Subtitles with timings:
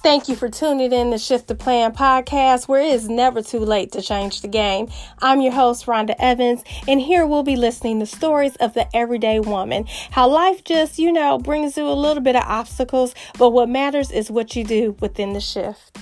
[0.00, 3.58] Thank you for tuning in to Shift the Plan podcast, where it is never too
[3.58, 4.86] late to change the game.
[5.20, 9.40] I'm your host, Rhonda Evans, and here we'll be listening to stories of the everyday
[9.40, 9.86] woman.
[10.12, 14.12] How life just, you know, brings you a little bit of obstacles, but what matters
[14.12, 15.98] is what you do within the shift.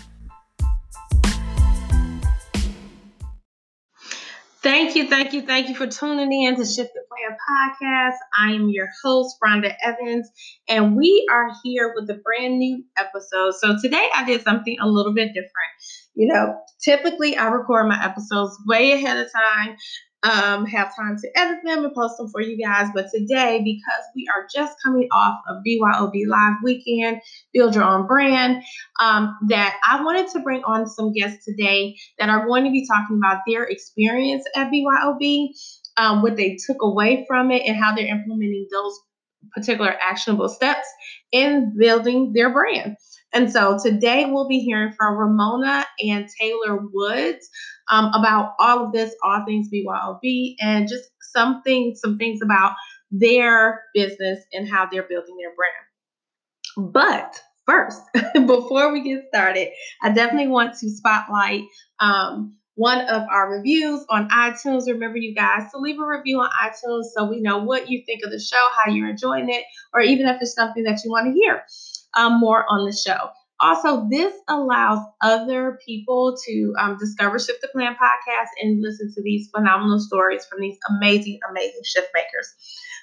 [4.67, 8.17] Thank you, thank you, thank you for tuning in to Shift the Plan podcast.
[8.37, 10.29] I am your host, Rhonda Evans,
[10.69, 13.55] and we are here with a brand new episode.
[13.61, 15.73] So today I did something a little bit different.
[16.17, 19.77] You know, typically I record my episodes way ahead of time
[20.23, 22.89] um, have time to edit them and post them for you guys.
[22.95, 27.21] But today, because we are just coming off of BYOB Live Weekend,
[27.53, 28.63] Build Your Own Brand,
[29.01, 32.87] um, that I wanted to bring on some guests today that are going to be
[32.87, 35.49] talking about their experience at BYOB,
[35.97, 38.99] um, what they took away from it, and how they're implementing those
[39.55, 40.87] particular actionable steps
[41.31, 42.97] in building their brand.
[43.33, 47.49] And so today we'll be hearing from Ramona and Taylor Woods
[47.91, 52.75] um, about all of this, all things BYOB, and just something, some things about
[53.11, 56.93] their business and how they're building their brand.
[56.93, 58.03] But first,
[58.47, 59.69] before we get started,
[60.03, 61.63] I definitely want to spotlight
[62.01, 64.87] um, one of our reviews on iTunes.
[64.87, 68.23] Remember, you guys, to leave a review on iTunes so we know what you think
[68.25, 69.65] of the show, how you're enjoying it,
[69.95, 71.63] or even if it's something that you want to hear
[72.17, 73.31] um, more on the show.
[73.61, 79.23] Also, this allows other people to um, discover Shift the Plan podcast and listen to
[79.23, 82.55] these phenomenal stories from these amazing, amazing shift makers.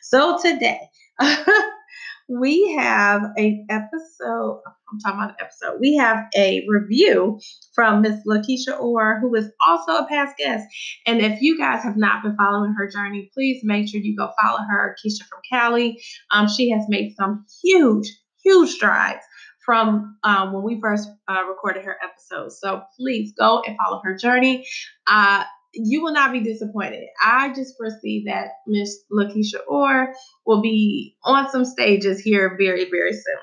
[0.04, 0.80] So today,
[2.30, 4.62] we have a episode.
[4.92, 5.80] I'm talking about an episode.
[5.80, 7.40] We have a review
[7.74, 10.66] from Miss Lakeisha Orr, who is also a past guest.
[11.08, 14.32] And if you guys have not been following her journey, please make sure you go
[14.42, 16.00] follow her, Keisha from Cali.
[16.32, 18.08] Um, she has made some huge,
[18.44, 19.24] huge strides
[19.66, 22.52] from um, when we first uh, recorded her episode.
[22.52, 24.66] So please go and follow her journey.
[25.08, 25.44] Uh,
[25.74, 27.04] you will not be disappointed.
[27.20, 30.14] I just foresee that Miss Lakeisha Orr
[30.46, 33.42] will be on some stages here very, very soon.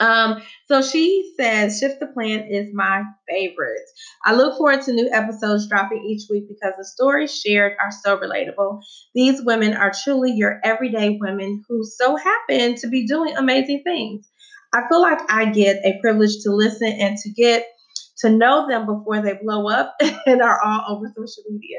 [0.00, 3.82] Um, so she says, Shift the Plan is my favorite.
[4.24, 8.16] I look forward to new episodes dropping each week because the stories shared are so
[8.16, 8.80] relatable.
[9.14, 14.28] These women are truly your everyday women who so happen to be doing amazing things.
[14.74, 17.66] I feel like I get a privilege to listen and to get
[18.18, 19.94] to know them before they blow up
[20.26, 21.78] and are all over social media.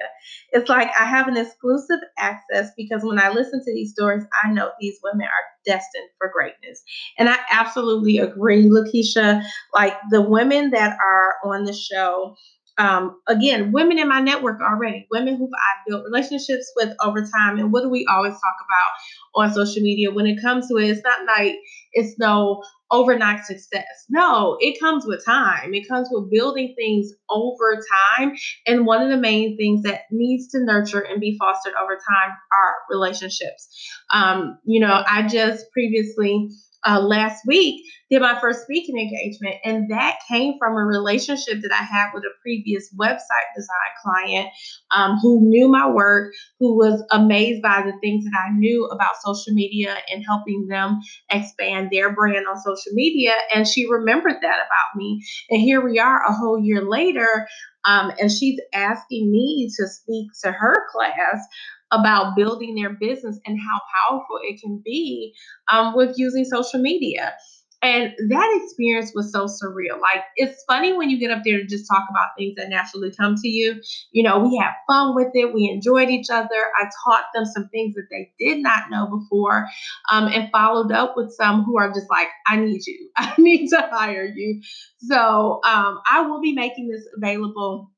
[0.51, 4.51] It's like I have an exclusive access because when I listen to these stories, I
[4.51, 6.81] know these women are destined for greatness.
[7.17, 9.43] And I absolutely agree, Lakeisha.
[9.73, 12.35] Like the women that are on the show,
[12.77, 17.59] um, again, women in my network already, women who I've built relationships with over time.
[17.59, 20.89] And what do we always talk about on social media when it comes to it?
[20.89, 21.55] It's not like
[21.93, 22.61] it's no
[22.91, 23.85] overnight success.
[24.09, 25.73] No, it comes with time.
[25.73, 27.79] It comes with building things over
[28.17, 28.33] time.
[28.65, 32.31] And one of the main things that needs to nurture and be fostered over time
[32.31, 33.69] are relationships.
[34.11, 36.49] Um, you know, I just previously
[36.85, 41.71] uh, last week did my first speaking engagement, and that came from a relationship that
[41.71, 44.49] I had with a previous website design client
[44.91, 49.21] um, who knew my work, who was amazed by the things that I knew about
[49.23, 53.33] social media and helping them expand their brand on social media.
[53.53, 55.23] And she remembered that about me.
[55.49, 57.47] And here we are a whole year later.
[57.85, 61.45] Um, and she's asking me to speak to her class
[61.91, 63.79] about building their business and how
[64.09, 65.33] powerful it can be
[65.71, 67.33] um, with using social media.
[67.81, 70.01] And that experience was so surreal.
[70.01, 73.11] Like, it's funny when you get up there and just talk about things that naturally
[73.17, 73.81] come to you.
[74.11, 76.49] You know, we had fun with it, we enjoyed each other.
[76.77, 79.67] I taught them some things that they did not know before,
[80.11, 83.69] um, and followed up with some who are just like, I need you, I need
[83.69, 84.61] to hire you.
[84.97, 87.91] So, um, I will be making this available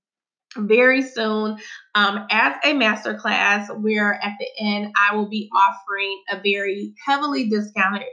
[0.58, 1.58] very soon
[1.96, 7.50] um, as a masterclass where at the end i will be offering a very heavily
[7.50, 8.08] discounted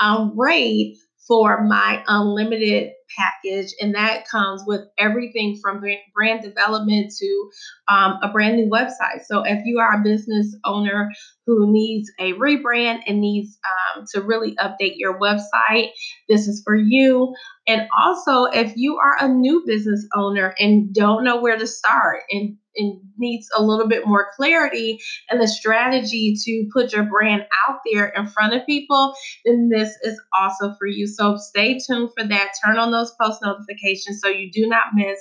[0.00, 0.96] um, rate
[1.26, 5.82] for my unlimited package, and that comes with everything from
[6.14, 7.50] brand development to
[7.88, 9.22] um, a brand new website.
[9.26, 11.10] So, if you are a business owner
[11.46, 13.56] who needs a rebrand and needs
[13.96, 15.90] um, to really update your website,
[16.28, 17.34] this is for you.
[17.66, 22.22] And also, if you are a new business owner and don't know where to start
[22.30, 24.98] and and needs a little bit more clarity
[25.30, 29.14] and the strategy to put your brand out there in front of people,
[29.44, 31.06] then this is also for you.
[31.06, 32.52] So stay tuned for that.
[32.64, 35.18] Turn on those post notifications so you do not miss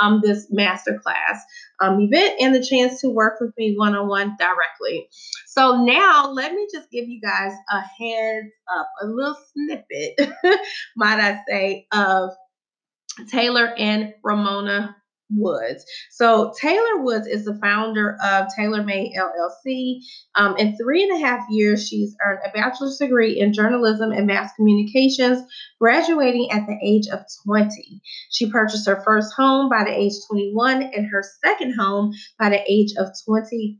[0.00, 1.38] um, this masterclass
[1.80, 5.08] um, event and the chance to work with me one on one directly.
[5.46, 10.32] So now let me just give you guys a heads up, a little snippet,
[10.96, 12.30] might I say, of
[13.28, 14.96] Taylor and Ramona
[15.30, 15.84] Woods.
[16.10, 19.98] So Taylor Woods is the founder of TaylorMade LLC.
[20.34, 24.26] Um, in three and a half years, she's earned a bachelor's degree in journalism and
[24.26, 25.42] mass communications,
[25.80, 28.00] graduating at the age of 20.
[28.30, 32.62] She purchased her first home by the age 21 and her second home by the
[32.70, 33.76] age of 25.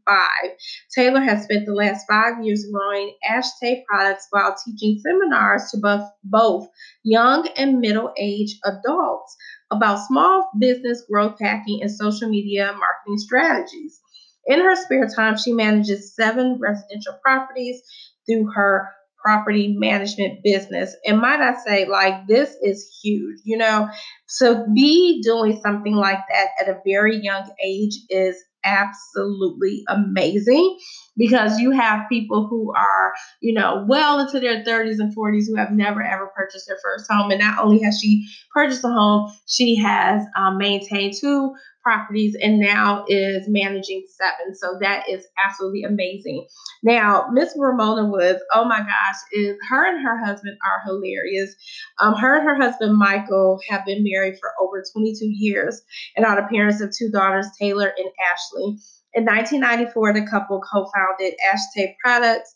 [0.95, 6.09] Taylor has spent the last five years growing Ashtay products while teaching seminars to both,
[6.25, 6.69] both
[7.05, 9.37] young and middle-aged adults
[9.71, 14.01] about small business growth hacking and social media marketing strategies.
[14.47, 17.83] In her spare time, she manages seven residential properties
[18.27, 18.89] through her
[19.21, 20.95] property management business.
[21.05, 23.89] And might I say, like, this is huge, you know?
[24.29, 28.37] So, be doing something like that at a very young age is
[28.67, 30.79] absolutely amazing
[31.17, 35.57] because you have people who are, you know, well into their 30s and 40s who
[35.57, 37.31] have never ever purchased their first home.
[37.31, 41.55] And not only has she purchased a home, she has um, maintained two
[41.87, 44.57] properties and now is managing seven.
[44.57, 46.45] So that is absolutely amazing.
[46.83, 51.55] Now, Miss Ramona Woods, oh my gosh, is her and her husband are hilarious.
[52.01, 55.81] Um, her and her husband Michael have been married for over 22 years
[56.17, 58.79] and are the parents of two daughters, Taylor and Ashley.
[59.15, 62.53] In 1994, the couple co-founded Ashtay Products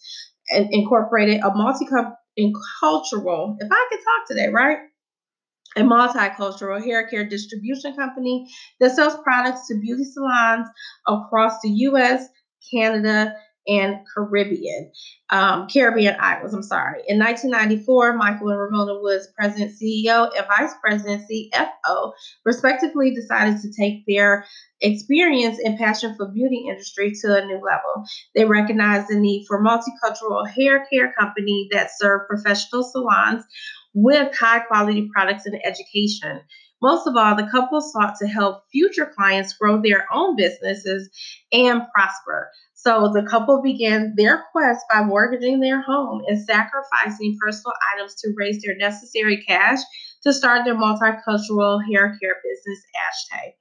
[0.51, 2.17] and incorporated a multicultural,
[3.61, 4.90] if I could talk today, right?
[5.77, 8.49] A multicultural hair care distribution company
[8.81, 10.69] that sells products to beauty salons
[11.07, 12.27] across the US,
[12.73, 13.35] Canada,
[13.69, 14.91] and Caribbean,
[15.31, 16.55] um, Caribbean Islands.
[16.55, 17.03] I'm sorry.
[17.07, 22.13] In 1994, Michael and Ramona Woods, President, CEO, and Vice President, CFO,
[22.45, 24.45] respectively, decided to take their
[24.81, 28.05] experience and passion for beauty industry to a new level.
[28.35, 33.45] They recognized the need for multicultural hair care company that serve professional salons
[33.95, 36.41] with high quality products and education.
[36.83, 41.11] Most of all, the couple sought to help future clients grow their own businesses
[41.53, 42.51] and prosper.
[42.75, 48.33] So the couple began their quest by mortgaging their home and sacrificing personal items to
[48.35, 49.81] raise their necessary cash
[50.23, 53.53] to start their multicultural hair care business, Ashtay.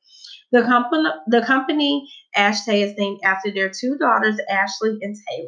[0.52, 5.48] The company, the company Ashtay is named after their two daughters, Ashley and Taylor.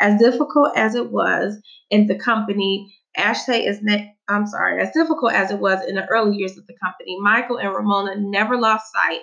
[0.00, 1.60] As difficult as it was
[1.90, 6.06] in the company, Ashtay is ne- I'm sorry, as difficult as it was in the
[6.06, 9.20] early years of the company, Michael and Ramona never lost sight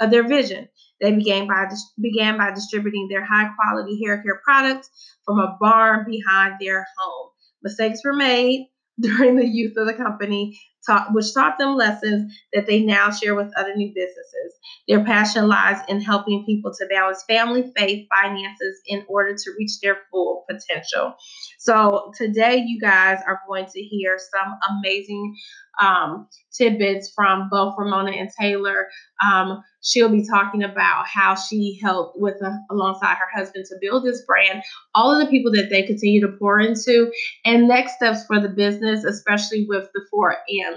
[0.00, 0.68] of their vision.
[1.00, 1.66] They began by
[2.00, 4.90] began by distributing their high quality hair care products
[5.24, 7.30] from a barn behind their home.
[7.62, 8.68] Mistakes were made
[9.00, 13.34] during the youth of the company, taught, which taught them lessons that they now share
[13.34, 14.54] with other new businesses.
[14.86, 19.80] Their passion lies in helping people to balance family, faith, finances in order to reach
[19.82, 21.14] their full potential.
[21.58, 25.36] So today, you guys are going to hear some amazing
[25.80, 28.88] um, tidbits from both Ramona and Taylor.
[29.24, 34.04] Um, she'll be talking about how she helped with uh, alongside her husband to build
[34.04, 34.62] this brand,
[34.94, 37.12] all of the people that they continue to pour into,
[37.44, 40.36] and next steps for the business, especially with the four
[40.66, 40.67] M's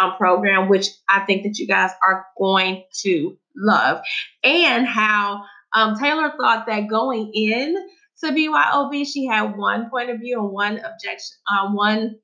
[0.00, 4.02] um, program, which I think that you guys are going to love,
[4.42, 5.44] and how
[5.74, 7.76] um, Taylor thought that going in
[8.20, 12.16] to BYOB, she had one point of view and one objection, uh, one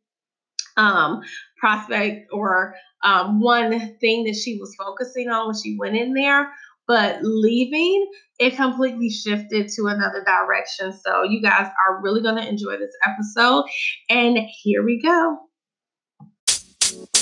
[0.76, 1.20] um,
[1.58, 6.50] prospect or um, one thing that she was focusing on when she went in there.
[6.88, 10.92] But leaving, it completely shifted to another direction.
[10.92, 13.64] So, you guys are really going to enjoy this episode.
[14.10, 15.38] And here we go.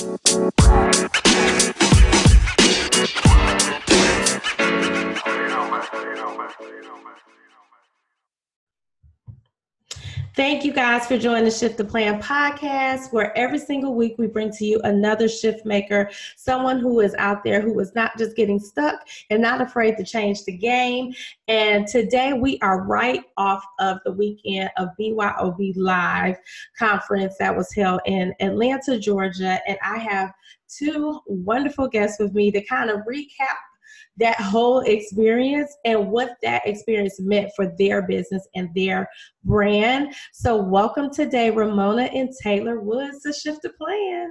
[0.01, 1.11] Thank you
[10.37, 14.65] guys for joining the Shift the Plan podcast, where every single week we bring to
[14.65, 19.01] you another shift maker, someone who is out there who is not just getting stuck
[19.31, 21.13] and not afraid to change the game.
[21.49, 26.37] And today we are right off of the weekend of BYOB Live
[26.79, 29.61] conference that was held in Atlanta, Georgia.
[29.67, 30.33] And I have
[30.69, 33.57] two wonderful guests with me to kind of recap
[34.17, 39.09] that whole experience and what that experience meant for their business and their
[39.45, 40.15] brand.
[40.33, 44.31] So, welcome today, Ramona and Taylor Woods to Shift the Plan.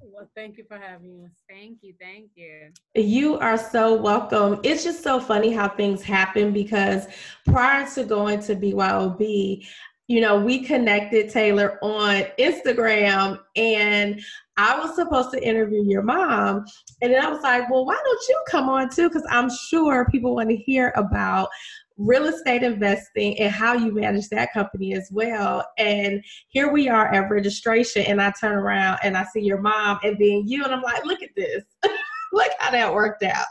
[0.00, 1.32] Well, thank you for having us.
[1.50, 1.92] Thank you.
[2.00, 2.70] Thank you.
[2.94, 4.60] You are so welcome.
[4.62, 7.06] It's just so funny how things happen because
[7.44, 9.66] prior to going to BYOB,
[10.06, 14.20] you know, we connected Taylor on Instagram and
[14.56, 16.64] I was supposed to interview your mom.
[17.02, 19.08] And then I was like, well, why don't you come on too?
[19.08, 21.48] Because I'm sure people want to hear about
[21.96, 25.64] real estate investing and how you manage that company as well.
[25.78, 29.98] And here we are at registration, and I turn around and I see your mom
[30.02, 31.64] and being you, and I'm like, look at this.
[32.32, 33.46] look how that worked out.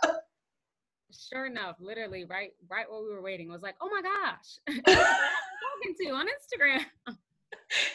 [1.11, 4.97] Sure enough, literally right right while we were waiting, I was like, oh my gosh.
[5.83, 6.85] talking to on Instagram.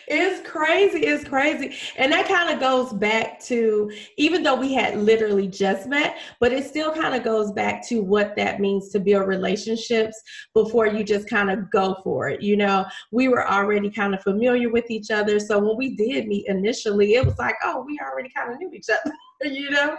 [0.08, 1.06] It's crazy.
[1.06, 1.76] It's crazy.
[1.96, 6.52] And that kind of goes back to, even though we had literally just met, but
[6.52, 10.20] it still kind of goes back to what that means to build relationships
[10.52, 12.42] before you just kind of go for it.
[12.42, 15.38] You know, we were already kind of familiar with each other.
[15.38, 18.72] So when we did meet initially, it was like, oh, we already kind of knew
[18.72, 19.14] each other,
[19.54, 19.96] you know?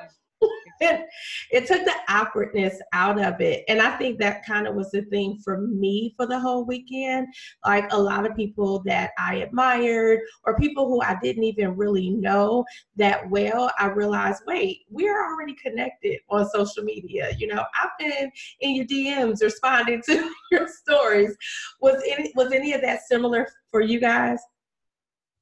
[1.52, 3.64] it, took the awkwardness out of it.
[3.68, 7.28] And I think that kind of was the thing for me for the whole weekend.
[7.66, 12.12] Like a lot of people that I admired or people who I didn't even really
[12.12, 12.64] know
[12.96, 17.32] that well, I realized, wait, we're already connected on social media.
[17.38, 18.32] You know, I've been
[18.62, 21.36] in your DMs responding to your stories.
[21.82, 24.40] Was any was any of that similar for you guys?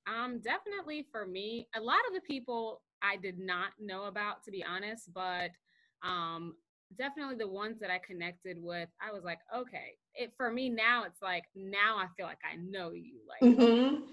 [0.07, 4.51] Um, definitely for me, a lot of the people I did not know about, to
[4.51, 5.51] be honest, but
[6.03, 6.55] um,
[6.97, 9.95] definitely the ones that I connected with, I was like, okay.
[10.15, 14.03] It for me now, it's like now I feel like I know you, like mm-hmm.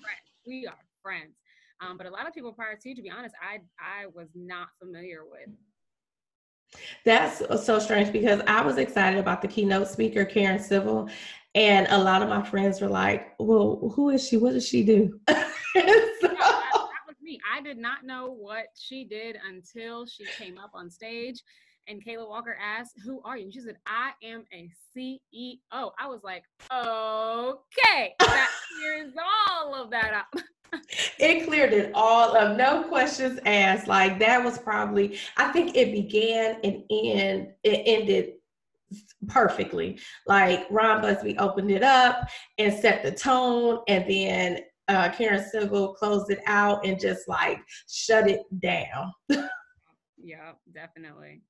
[0.47, 1.35] we are friends.
[1.81, 4.29] Um, but a lot of people prior to, you, to be honest, I I was
[4.35, 5.49] not familiar with.
[7.05, 11.09] That's so strange because I was excited about the keynote speaker, Karen Civil,
[11.55, 14.37] and a lot of my friends were like, "Well, who is she?
[14.37, 16.34] What does she do?" so.
[17.53, 21.43] I did not know what she did until she came up on stage
[21.87, 23.45] and Kayla Walker asked, Who are you?
[23.45, 25.91] And she said, I am a CEO.
[25.99, 29.13] I was like, Okay, that clears
[29.49, 30.43] all of that up.
[31.19, 33.87] it cleared it all up, no questions asked.
[33.87, 38.33] Like that was probably, I think it began and end, it ended
[39.29, 39.99] perfectly.
[40.27, 45.95] Like Ron Busby opened it up and set the tone, and then uh, Karen Civil
[45.95, 49.13] closed it out and just like shut it down.
[50.19, 51.43] yeah, definitely.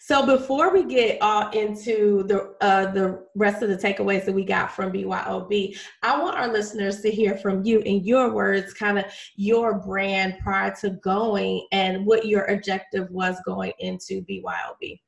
[0.00, 4.44] So before we get all into the uh, the rest of the takeaways that we
[4.44, 8.98] got from BYOB, I want our listeners to hear from you in your words, kind
[8.98, 9.04] of
[9.36, 14.98] your brand prior to going and what your objective was going into BYOB.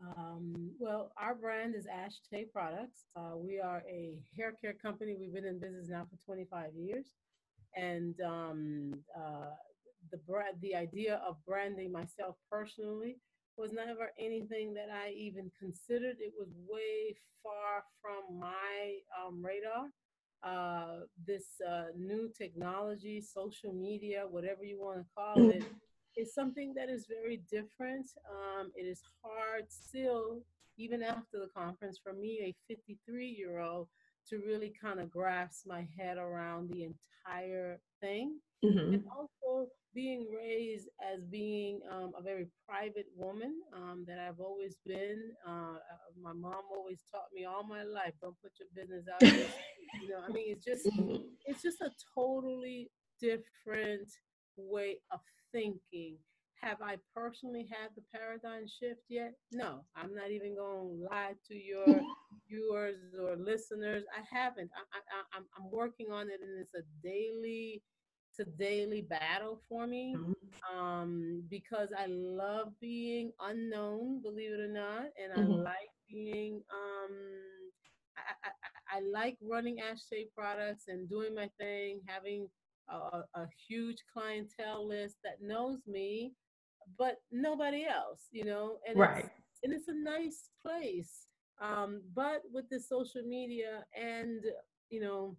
[0.00, 3.04] Um, well, our brand is Ash Ashtay Products.
[3.14, 5.14] Uh, we are a hair care company.
[5.18, 7.06] We've been in business now for 25 years,
[7.76, 9.50] and um, uh,
[10.10, 10.18] the
[10.62, 13.16] the idea of branding myself personally
[13.58, 16.16] was never anything that I even considered.
[16.18, 19.88] It was way far from my um, radar.
[20.42, 25.64] Uh, this uh, new technology, social media, whatever you want to call it
[26.16, 28.06] is something that is very different.
[28.28, 30.42] Um, it is hard still,
[30.76, 33.88] even after the conference, for me, a 53 year old,
[34.28, 38.38] to really kind of grasp my head around the entire thing.
[38.64, 38.94] Mm-hmm.
[38.94, 44.76] And also being raised as being um, a very private woman um, that I've always
[44.86, 45.32] been.
[45.46, 49.20] Uh, uh my mom always taught me all my life, don't put your business out
[49.20, 49.48] there.
[50.02, 51.22] you know, I mean, it's just, mm-hmm.
[51.46, 52.90] it's just a totally
[53.20, 54.08] different
[54.68, 55.20] way of
[55.52, 56.16] thinking.
[56.62, 59.32] Have I personally had the paradigm shift yet?
[59.50, 61.86] No, I'm not even going to lie to your
[62.48, 64.04] viewers or listeners.
[64.14, 64.70] I haven't.
[64.76, 67.82] I, I, I'm, I'm working on it, and it's a daily,
[68.30, 70.78] it's a daily battle for me mm-hmm.
[70.78, 75.60] um, because I love being unknown, believe it or not, and mm-hmm.
[75.60, 76.60] I like being.
[76.70, 77.16] Um,
[78.18, 82.48] I, I, I like running Ashtay products and doing my thing, having
[82.90, 86.32] a, a huge clientele list that knows me,
[86.98, 89.24] but nobody else, you know, and right.
[89.24, 91.26] It's, and it's a nice place.
[91.60, 94.42] Um, but with the social media and,
[94.88, 95.36] you know,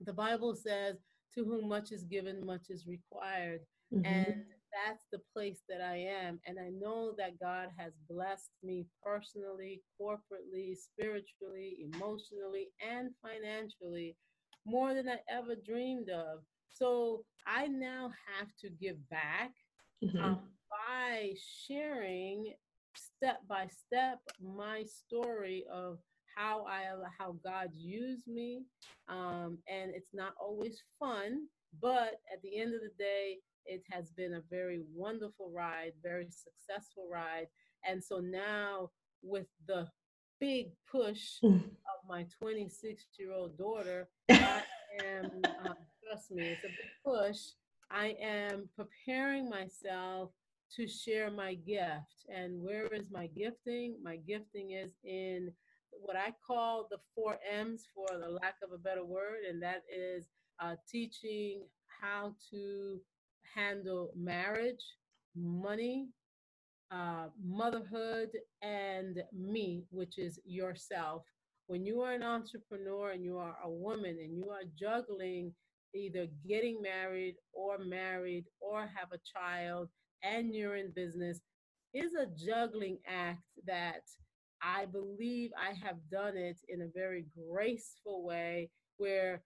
[0.00, 0.96] the Bible says,
[1.34, 3.60] to whom much is given, much is required.
[3.94, 4.04] Mm-hmm.
[4.04, 6.40] And that's the place that I am.
[6.46, 14.16] And I know that God has blessed me personally, corporately, spiritually, emotionally, and financially
[14.66, 16.40] more than I ever dreamed of.
[16.68, 19.52] So I now have to give back
[20.02, 20.18] mm-hmm.
[20.18, 20.40] um,
[20.70, 21.32] by
[21.66, 22.54] sharing
[22.94, 25.98] step by step my story of
[26.36, 26.84] how I
[27.18, 28.62] how God used me,
[29.08, 31.46] um, and it's not always fun,
[31.80, 36.28] but at the end of the day, it has been a very wonderful ride, very
[36.30, 37.46] successful ride,
[37.86, 38.90] and so now
[39.22, 39.86] with the
[40.40, 41.62] big push mm.
[42.10, 44.62] My 26 year old daughter, I
[45.04, 45.30] am,
[45.64, 45.74] uh,
[46.04, 47.38] trust me, it's a big push.
[47.88, 50.30] I am preparing myself
[50.76, 52.26] to share my gift.
[52.28, 53.94] And where is my gifting?
[54.02, 55.52] My gifting is in
[55.92, 59.82] what I call the four M's for the lack of a better word, and that
[59.88, 60.26] is
[60.60, 61.62] uh, teaching
[62.00, 63.00] how to
[63.54, 64.82] handle marriage,
[65.36, 66.08] money,
[66.90, 68.30] uh, motherhood,
[68.62, 71.22] and me, which is yourself.
[71.70, 75.54] When you are an entrepreneur and you are a woman and you are juggling
[75.94, 79.88] either getting married or married or have a child
[80.24, 81.38] and you're in business
[81.94, 84.02] is a juggling act that
[84.60, 89.40] I believe I have done it in a very graceful way where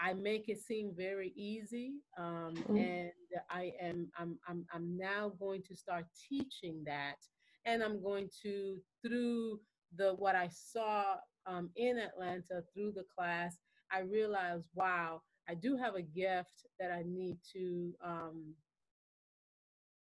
[0.00, 2.76] I make it seem very easy, um, mm-hmm.
[2.76, 3.10] and
[3.50, 7.18] I am I'm, I'm I'm now going to start teaching that,
[7.64, 9.60] and I'm going to through
[9.96, 11.14] the what I saw
[11.48, 13.56] um, in Atlanta through the class,
[13.90, 18.54] I realized wow, I do have a gift that I need to um,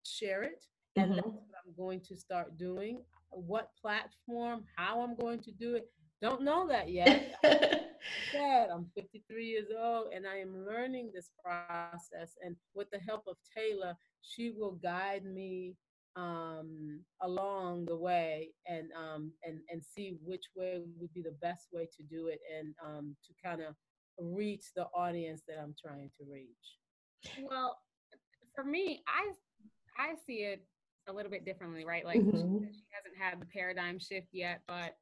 [0.04, 0.64] share it,
[0.96, 1.16] and mm-hmm.
[1.16, 3.02] that's what I'm going to start doing.
[3.30, 5.90] What platform, how I'm going to do it,
[6.22, 7.34] don't know that yet.
[8.32, 12.36] said, I'm 53 years old and I am learning this process.
[12.42, 15.76] And with the help of Taylor, she will guide me
[16.16, 21.66] um, along the way and um, and and see which way would be the best
[21.72, 23.74] way to do it and um, to kind of
[24.18, 27.38] reach the audience that I'm trying to reach.
[27.48, 27.78] Well,
[28.54, 29.32] for me, I
[30.02, 30.64] I see it
[31.08, 32.04] a little bit differently, right?
[32.04, 32.58] Like mm-hmm.
[32.64, 34.96] she, she hasn't had the paradigm shift yet, but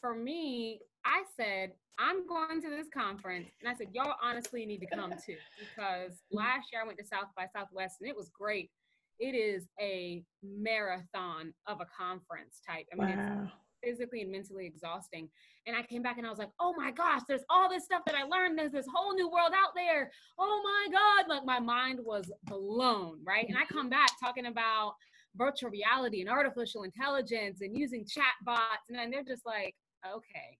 [0.00, 3.48] for me, I said, I'm going to this conference.
[3.60, 5.36] And I said, y'all honestly need to come too.
[5.58, 8.70] Because last year I went to South by Southwest and it was great.
[9.18, 12.86] It is a marathon of a conference type.
[12.92, 13.42] I mean, wow.
[13.44, 13.52] it's
[13.84, 15.28] physically and mentally exhausting.
[15.66, 18.02] And I came back and I was like, oh my gosh, there's all this stuff
[18.06, 18.58] that I learned.
[18.58, 20.10] There's this whole new world out there.
[20.38, 21.28] Oh my God.
[21.28, 23.46] Like my mind was blown, right?
[23.48, 24.94] And I come back talking about
[25.36, 28.88] virtual reality and artificial intelligence and using chat bots.
[28.88, 29.74] And then they're just like,
[30.06, 30.58] okay,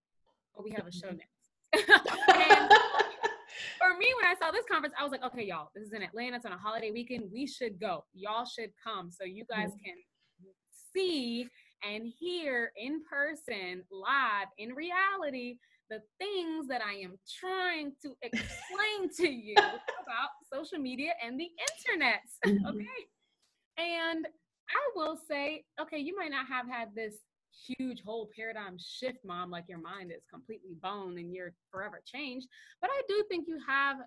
[0.53, 1.17] well, we have a show mm-hmm.
[1.17, 1.31] next.
[2.33, 2.71] and
[3.77, 6.01] for me, when I saw this conference, I was like, okay, y'all, this is in
[6.01, 6.37] Atlanta.
[6.37, 7.25] It's on a holiday weekend.
[7.31, 8.05] We should go.
[8.13, 9.85] Y'all should come so you guys mm-hmm.
[9.85, 9.95] can
[10.93, 11.47] see
[11.83, 15.57] and hear in person, live, in reality,
[15.89, 21.49] the things that I am trying to explain to you about social media and the
[21.89, 22.21] internet.
[22.45, 22.67] Mm-hmm.
[22.67, 22.85] Okay.
[23.77, 24.25] And
[24.69, 27.15] I will say, okay, you might not have had this
[27.67, 32.47] huge whole paradigm shift, mom, like your mind is completely bone and you're forever changed.
[32.81, 33.97] But I do think you have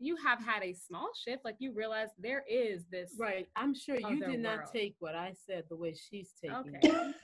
[0.00, 3.96] you have had a small shift like you realize there is this right i'm sure
[3.96, 6.78] you did not take what i said the way she's taking okay.
[6.82, 7.14] it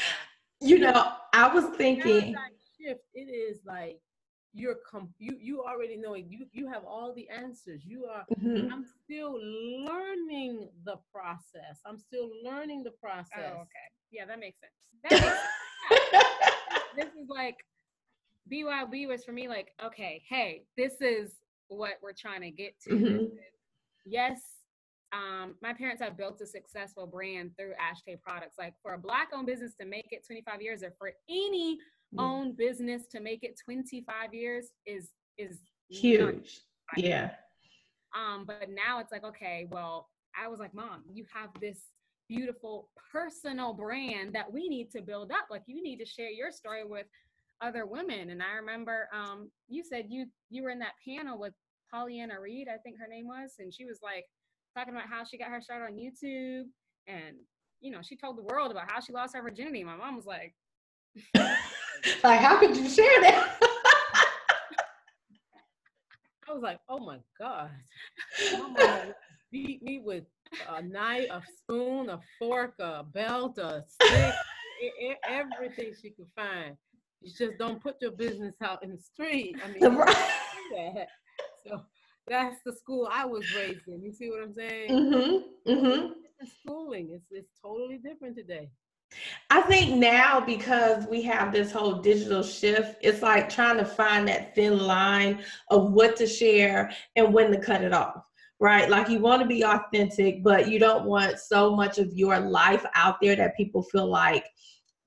[0.60, 2.36] you know i was thinking
[2.78, 3.98] shift it is like
[4.52, 6.24] you're com- you you already know it.
[6.28, 8.72] you you have all the answers you are mm-hmm.
[8.72, 9.38] i'm still
[9.84, 14.72] learning the process i'm still learning the process oh, okay yeah that makes sense,
[15.04, 16.34] that makes sense.
[16.96, 17.56] this is like
[18.50, 21.32] BYB was for me like okay hey this is
[21.68, 23.24] what we're trying to get to mm-hmm.
[24.04, 24.40] yes
[25.12, 28.56] um, my parents have built a successful brand through Ashtay products.
[28.58, 31.78] Like for a black owned business to make it 25 years or for any
[32.14, 32.20] mm.
[32.20, 36.60] own business to make it 25 years is is huge.
[36.96, 37.30] Yeah.
[38.16, 40.08] Um, but now it's like, okay, well,
[40.40, 41.78] I was like, Mom, you have this
[42.28, 45.46] beautiful personal brand that we need to build up.
[45.50, 47.06] Like you need to share your story with
[47.60, 48.30] other women.
[48.30, 51.54] And I remember um, you said you you were in that panel with
[51.92, 54.26] Pollyanna Reed, I think her name was, and she was like
[54.76, 56.64] talking about how she got her start on YouTube
[57.06, 57.36] and
[57.80, 59.84] you know, she told the world about how she lost her virginity.
[59.84, 60.54] My mom was like,
[62.24, 63.58] like, how could you share that?
[66.48, 67.70] I was like, oh my God.
[68.52, 69.14] Mama
[69.50, 70.24] beat me with
[70.68, 74.34] a knife, a spoon, a fork, a belt, a stick,
[75.28, 76.76] everything she could find.
[77.22, 79.56] You just don't put your business out in the street.
[79.64, 81.08] I mean, that.
[81.66, 81.82] so
[82.26, 84.02] that's the school I was raised in.
[84.02, 84.90] You see what I'm saying?
[84.90, 85.70] Mm-hmm.
[85.72, 86.12] Mm-hmm.
[86.62, 88.70] Schooling, it's it's totally different today.
[89.50, 94.26] I think now because we have this whole digital shift, it's like trying to find
[94.28, 98.22] that thin line of what to share and when to cut it off,
[98.58, 98.88] right?
[98.88, 102.84] Like you want to be authentic, but you don't want so much of your life
[102.94, 104.46] out there that people feel like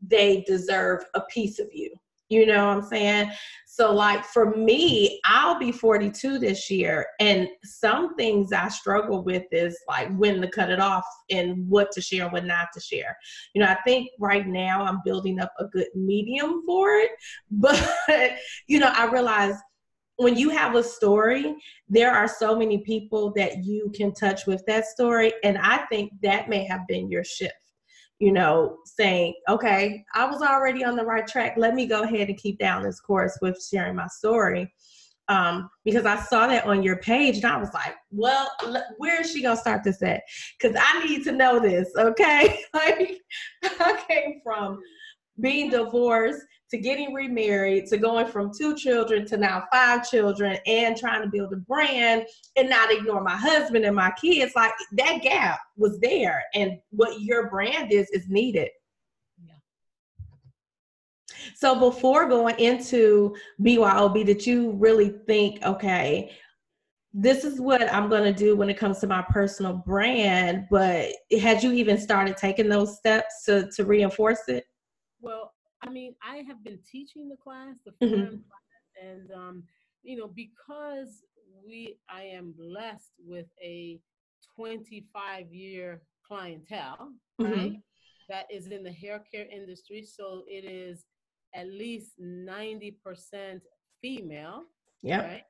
[0.01, 1.93] they deserve a piece of you,
[2.29, 3.31] You know what I'm saying?
[3.65, 9.43] So, like for me, I'll be 42 this year, and some things I struggle with
[9.51, 12.81] is like when to cut it off and what to share and what not to
[12.81, 13.17] share.
[13.53, 17.11] You know, I think right now I'm building up a good medium for it,
[17.51, 17.79] but
[18.67, 19.55] you know, I realize
[20.19, 21.55] when you have a story,
[21.87, 26.11] there are so many people that you can touch with that story, and I think
[26.21, 27.53] that may have been your shift
[28.19, 31.53] you know, saying, okay, I was already on the right track.
[31.55, 34.71] Let me go ahead and keep down this course with sharing my story.
[35.29, 38.49] Um, because I saw that on your page and I was like, well,
[38.97, 40.23] where is she gonna start this at?
[40.59, 42.59] Because I need to know this, okay?
[42.73, 43.21] like,
[43.63, 44.81] I came from
[45.41, 50.95] being divorced to getting remarried to going from two children to now five children and
[50.95, 52.25] trying to build a brand
[52.55, 57.21] and not ignore my husband and my kids like that gap was there and what
[57.21, 58.69] your brand is is needed
[59.43, 60.27] yeah.
[61.55, 66.31] so before going into byob did you really think okay
[67.11, 71.07] this is what i'm going to do when it comes to my personal brand but
[71.41, 74.65] had you even started taking those steps to to reinforce it
[75.21, 78.25] well I mean, I have been teaching the class, the mm-hmm.
[78.25, 78.39] class,
[79.01, 79.63] and um,
[80.03, 81.23] you know, because
[81.65, 83.99] we, I am blessed with a
[84.55, 87.51] 25 year clientele, mm-hmm.
[87.51, 87.73] right?
[88.27, 91.05] That is in the hair care industry, so it is
[91.55, 92.93] at least 90%
[94.01, 94.63] female.
[95.01, 95.21] Yeah.
[95.21, 95.43] Right?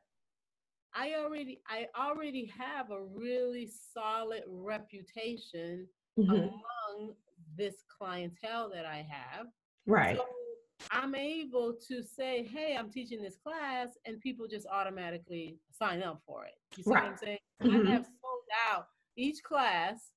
[0.95, 6.31] I already I already have a really solid reputation mm-hmm.
[6.31, 7.13] among
[7.55, 9.47] this clientele that I have.
[9.85, 10.17] Right.
[10.17, 10.25] So
[10.91, 16.21] I'm able to say, hey, I'm teaching this class, and people just automatically sign up
[16.25, 16.53] for it.
[16.77, 17.03] You see right.
[17.03, 17.39] what I'm saying?
[17.63, 17.87] Mm-hmm.
[17.87, 18.85] I have sold out
[19.17, 20.11] each class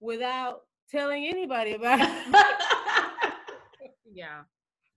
[0.00, 3.32] without telling anybody about it.
[4.12, 4.42] yeah.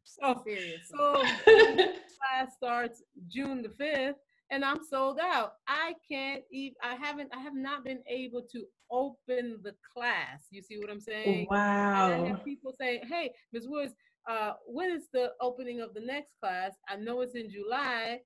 [0.03, 0.79] So, Seriously.
[0.97, 1.13] so
[1.45, 4.15] class starts June the 5th
[4.49, 5.53] and I'm sold out.
[5.67, 10.47] I can't even I haven't I have not been able to open the class.
[10.51, 11.47] You see what I'm saying?
[11.49, 12.11] Wow.
[12.11, 13.67] And I have people saying, Hey, Ms.
[13.67, 13.93] Woods,
[14.29, 16.71] uh, when is the opening of the next class?
[16.87, 18.19] I know it's in July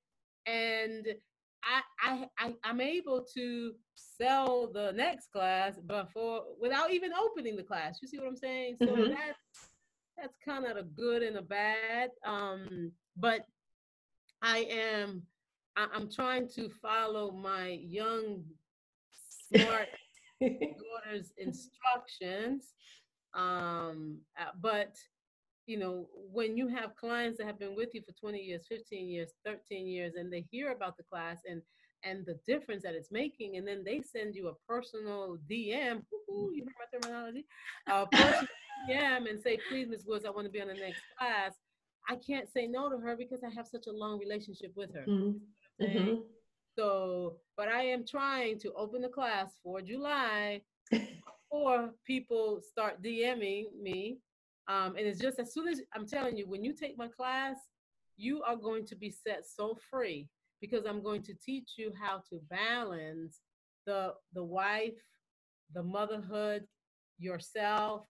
[0.46, 1.08] and
[1.64, 7.64] I, I, I I'm able to sell the next class before without even opening the
[7.64, 8.00] class.
[8.02, 8.78] You see what I'm saying?
[8.80, 9.10] So mm-hmm.
[9.10, 9.70] that's
[10.18, 12.10] that's kind of a good and a bad.
[12.26, 13.46] Um, but
[14.42, 15.24] I am
[15.78, 18.44] I, am trying to follow my young,
[19.54, 19.88] smart
[20.42, 22.74] daughter's instructions.
[23.34, 24.96] Um, uh, but
[25.68, 29.08] you know, when you have clients that have been with you for 20 years, 15
[29.08, 31.62] years, 13 years, and they hear about the class and
[32.04, 36.66] and the difference that it's making, and then they send you a personal DM, you
[36.66, 37.46] heard my terminology,
[37.88, 38.48] a personal
[38.90, 40.06] DM and say, please, Ms.
[40.08, 41.54] Woods, I want to be on the next class.
[42.10, 45.06] I can't say no to her because I have such a long relationship with her.
[45.08, 45.38] Mm-hmm.
[45.82, 46.22] Mm-hmm.
[46.78, 53.66] So, but I am trying to open the class for July before people start DMing
[53.80, 54.20] me.
[54.68, 57.58] Um, and it's just as soon as I'm telling you, when you take my class,
[58.18, 60.28] you are going to be set so free
[60.62, 63.40] because I'm going to teach you how to balance
[63.86, 65.02] the the wife,
[65.74, 66.66] the motherhood,
[67.18, 68.06] yourself,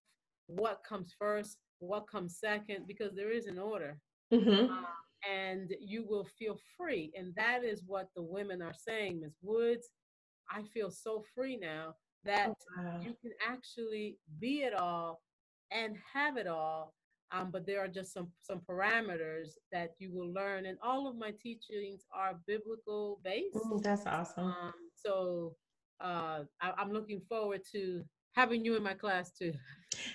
[0.48, 3.98] what comes first, what comes second, because there is an order.
[4.34, 4.72] Mm-hmm.
[4.72, 4.86] Um,
[5.30, 7.12] and you will feel free.
[7.18, 9.38] And that is what the women are saying, Ms.
[9.42, 9.90] Woods.
[10.50, 13.00] I feel so free now that oh, wow.
[13.02, 15.22] you can actually be it all
[15.72, 16.94] and have it all.
[17.34, 21.16] Um, but there are just some some parameters that you will learn, and all of
[21.16, 23.56] my teachings are biblical based.
[23.56, 24.48] Mm, that's awesome.
[24.48, 25.56] Um, so
[26.02, 28.04] uh, I, I'm looking forward to
[28.34, 29.54] having you in my class too.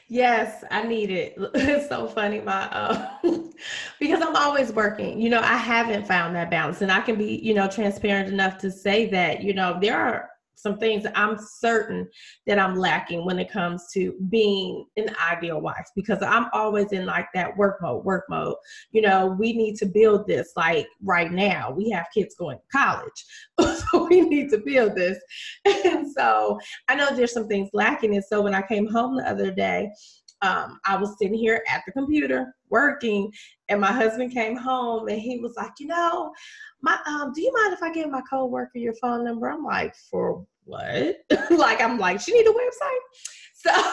[0.08, 1.36] Yes, I need it.
[1.54, 3.08] It's so funny, my uh,
[4.00, 5.20] because I'm always working.
[5.20, 8.58] You know, I haven't found that balance, and I can be, you know, transparent enough
[8.58, 12.08] to say that, you know, there are some things I'm certain
[12.46, 17.06] that I'm lacking when it comes to being an ideal wife because I'm always in
[17.06, 18.56] like that work mode, work mode.
[18.90, 21.70] You know, we need to build this like right now.
[21.70, 23.24] We have kids going to college,
[23.92, 25.18] so we need to build this.
[25.86, 28.16] And so I know there's some things lacking.
[28.16, 29.90] And so when I came home the other day,
[30.42, 33.32] um, I was sitting here at the computer working,
[33.68, 36.32] and my husband came home and he was like, you know,
[36.82, 39.48] my um, do you mind if I give my coworker your phone number?
[39.48, 41.16] I'm like, for what?
[41.50, 42.98] like, I'm like, she need a website.
[43.54, 43.92] So,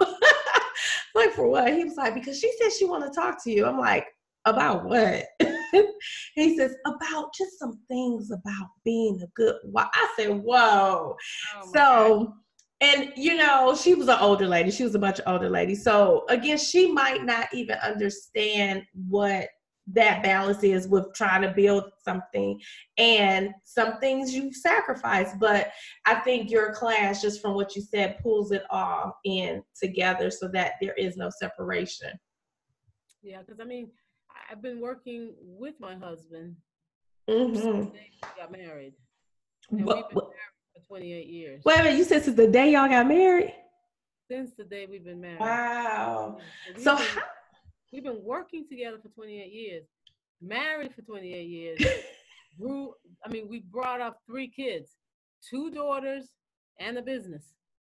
[1.14, 1.72] like, for what?
[1.72, 3.64] He was like, because she said she want to talk to you.
[3.64, 4.06] I'm like,
[4.46, 5.24] about what?
[6.34, 9.88] he says about just some things about being a good wife.
[9.94, 11.16] I said, whoa.
[11.56, 12.24] Oh so.
[12.24, 12.34] God
[12.80, 14.70] and you know she was an older lady.
[14.70, 19.48] She was a much older lady so again she might not even understand what
[19.86, 22.58] that balance is with trying to build something
[22.96, 25.32] and some things you sacrifice.
[25.38, 25.72] But
[26.06, 30.48] i think your class just from what you said pulls it all in together so
[30.48, 32.10] that there is no separation.
[33.22, 33.90] Yeah because i mean
[34.50, 36.56] i've been working with my husband
[37.28, 37.54] mm-hmm.
[37.54, 38.94] since we got married.
[39.70, 40.53] And what, we've been married
[40.86, 43.52] 28 years wait a minute you said since the day y'all got married
[44.30, 46.38] since the day we've been married wow
[46.76, 47.22] so, so how
[47.94, 49.84] We've been working together for 28 years,
[50.42, 51.80] married for 28 years.
[52.60, 52.92] grew,
[53.24, 54.90] I mean, we brought up three kids,
[55.48, 56.24] two daughters,
[56.80, 57.44] and a business.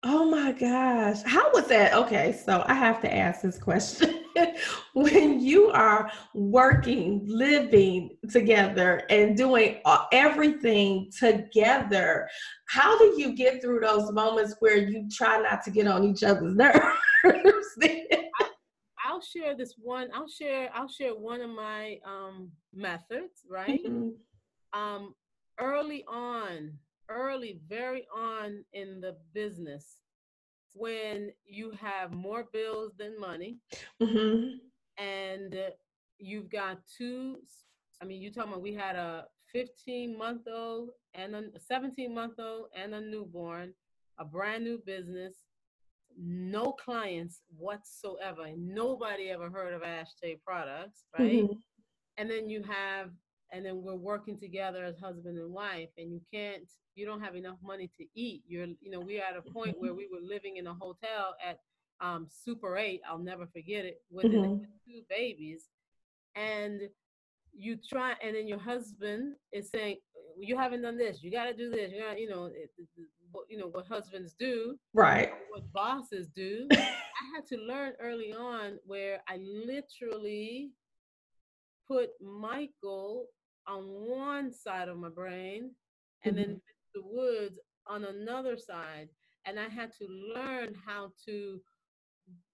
[0.03, 1.21] Oh my gosh.
[1.23, 1.93] How was that?
[1.93, 4.24] Okay, so I have to ask this question.
[4.93, 9.77] when you are working, living together, and doing
[10.11, 12.27] everything together,
[12.67, 16.23] how do you get through those moments where you try not to get on each
[16.23, 17.77] other's nerves?
[19.05, 20.09] I'll share this one.
[20.13, 20.69] I'll share.
[20.73, 23.43] I'll share one of my um, methods.
[23.49, 23.81] Right.
[23.85, 24.79] Mm-hmm.
[24.79, 25.15] Um,
[25.59, 26.73] early on,
[27.09, 30.01] early, very on in the business,
[30.75, 33.57] when you have more bills than money,
[34.01, 34.57] mm-hmm.
[35.03, 35.57] and
[36.19, 37.37] you've got two.
[38.01, 42.39] I mean, you talking about we had a 15 month old and a 17 month
[42.39, 43.73] old and a newborn,
[44.19, 45.35] a brand new business
[46.17, 48.47] no clients whatsoever.
[48.57, 51.43] Nobody ever heard of Ashtay products, right?
[51.43, 51.53] Mm-hmm.
[52.17, 53.09] And then you have,
[53.55, 56.63] and then we're working together as husband and wife, and you can't,
[56.95, 58.43] you don't have enough money to eat.
[58.47, 61.59] You're, you know, we're at a point where we were living in a hotel at
[62.01, 64.59] um, Super 8, I'll never forget it, with, mm-hmm.
[64.59, 65.69] with two babies.
[66.35, 66.81] And
[67.53, 69.97] you try, and then your husband is saying,
[70.37, 72.71] you haven't done this, you got to do this, you got, you know, it,
[73.49, 78.77] you know what husbands do right what bosses do i had to learn early on
[78.85, 80.71] where i literally
[81.85, 83.25] put michael
[83.67, 85.71] on one side of my brain
[86.23, 86.51] and mm-hmm.
[86.51, 86.61] then
[86.95, 89.09] mr woods on another side
[89.45, 91.59] and i had to learn how to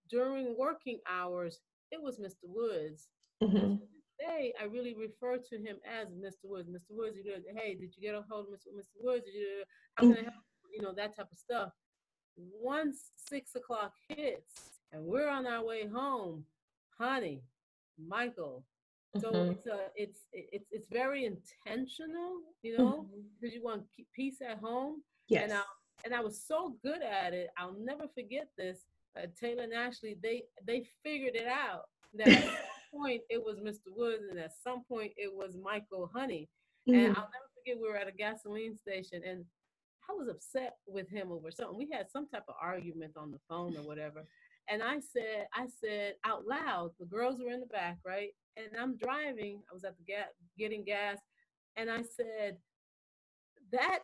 [0.10, 1.60] during working hours
[1.92, 3.08] it was mr woods
[3.42, 3.76] mm-hmm.
[4.20, 6.46] Today, I really refer to him as Mr.
[6.46, 6.70] Woods.
[6.70, 6.92] Mr.
[6.92, 8.68] Woods, you did, hey, did you get a hold of Mr.
[8.78, 9.04] Mr.
[9.04, 9.26] Woods?
[9.34, 9.64] You,
[9.96, 10.36] how can I help
[10.72, 11.72] you know, that type of stuff.
[12.38, 16.46] Once six o'clock hits and we're on our way home,
[16.98, 17.44] honey,
[18.00, 18.64] Michael.
[19.20, 19.52] So mm-hmm.
[19.52, 23.08] it's a, it's it's it's very intentional, you know,
[23.40, 23.60] because mm-hmm.
[23.60, 23.84] you want
[24.16, 25.02] peace at home.
[25.28, 25.44] Yes.
[25.44, 25.62] And I
[26.06, 27.50] and I was so good at it.
[27.58, 28.86] I'll never forget this.
[29.18, 31.84] Uh, Taylor and Ashley, they they figured it out.
[32.14, 33.94] That at some point it was Mr.
[33.94, 36.48] Woods, and at some point it was Michael Honey.
[36.88, 37.00] Mm-hmm.
[37.00, 39.44] And I'll never forget we were at a gasoline station, and
[40.10, 41.78] I was upset with him over something.
[41.78, 44.24] We had some type of argument on the phone or whatever.
[44.70, 48.30] And I said, I said out loud, the girls were in the back, right?
[48.58, 49.62] And I'm driving.
[49.70, 51.18] I was at the gas, getting gas,
[51.78, 52.58] and I said,
[53.72, 54.00] that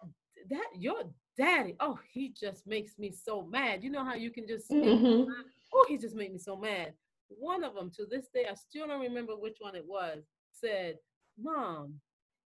[0.49, 1.03] that your
[1.37, 3.83] daddy, oh, he just makes me so mad.
[3.83, 5.29] You know how you can just, mm-hmm.
[5.73, 6.93] oh, he just made me so mad.
[7.27, 10.97] One of them, to this day, I still don't remember which one it was, said,
[11.39, 11.95] Mom,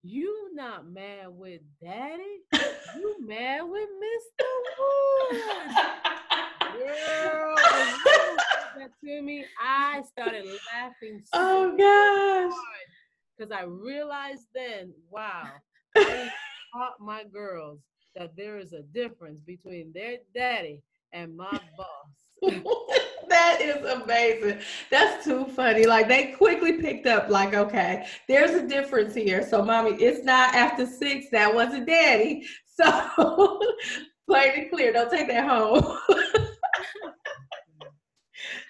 [0.01, 2.41] you not mad with daddy?
[2.95, 4.45] You mad with Mr.
[5.31, 5.43] Woods?
[6.79, 7.55] Girl,
[8.77, 12.57] that to me, I started laughing so Oh gosh.
[13.37, 15.43] Because I realized then, wow,
[15.97, 16.29] I
[16.73, 17.79] taught my girls
[18.15, 20.81] that there is a difference between their daddy
[21.13, 22.63] and my boss.
[23.29, 24.59] that is amazing.
[24.89, 25.85] That's too funny.
[25.85, 29.45] Like they quickly picked up, like, okay, there's a difference here.
[29.47, 31.27] So, mommy, it's not after six.
[31.31, 32.45] That wasn't daddy.
[32.79, 33.59] So,
[34.25, 34.93] plain and clear.
[34.93, 35.97] Don't take that home.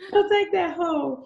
[0.11, 1.23] don't take that home.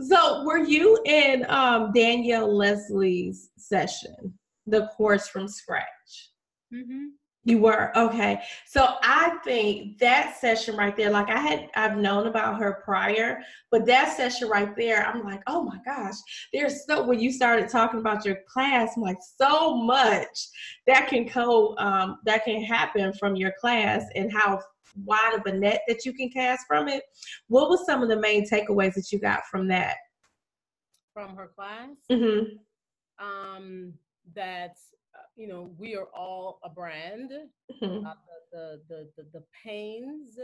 [0.00, 4.34] So, were you in um, Danielle Leslie's session,
[4.66, 5.86] the course from scratch?
[6.74, 7.06] Mm-hmm.
[7.46, 8.42] You were okay.
[8.66, 13.38] So I think that session right there, like I had, I've known about her prior,
[13.70, 16.16] but that session right there, I'm like, oh my gosh,
[16.52, 17.04] there's so.
[17.04, 20.36] When you started talking about your class, I'm like, so much
[20.88, 24.58] that can go, um, that can happen from your class, and how
[25.04, 27.02] wide of a net that you can cast from it.
[27.48, 29.96] What were some of the main takeaways that you got from that?
[31.14, 32.56] From her class, mm-hmm.
[33.24, 33.94] um,
[34.34, 34.76] that
[35.36, 37.30] you know, we are all a brand.
[37.82, 38.06] Mm-hmm.
[38.06, 38.12] Uh,
[38.52, 40.38] the, the, the, the pains,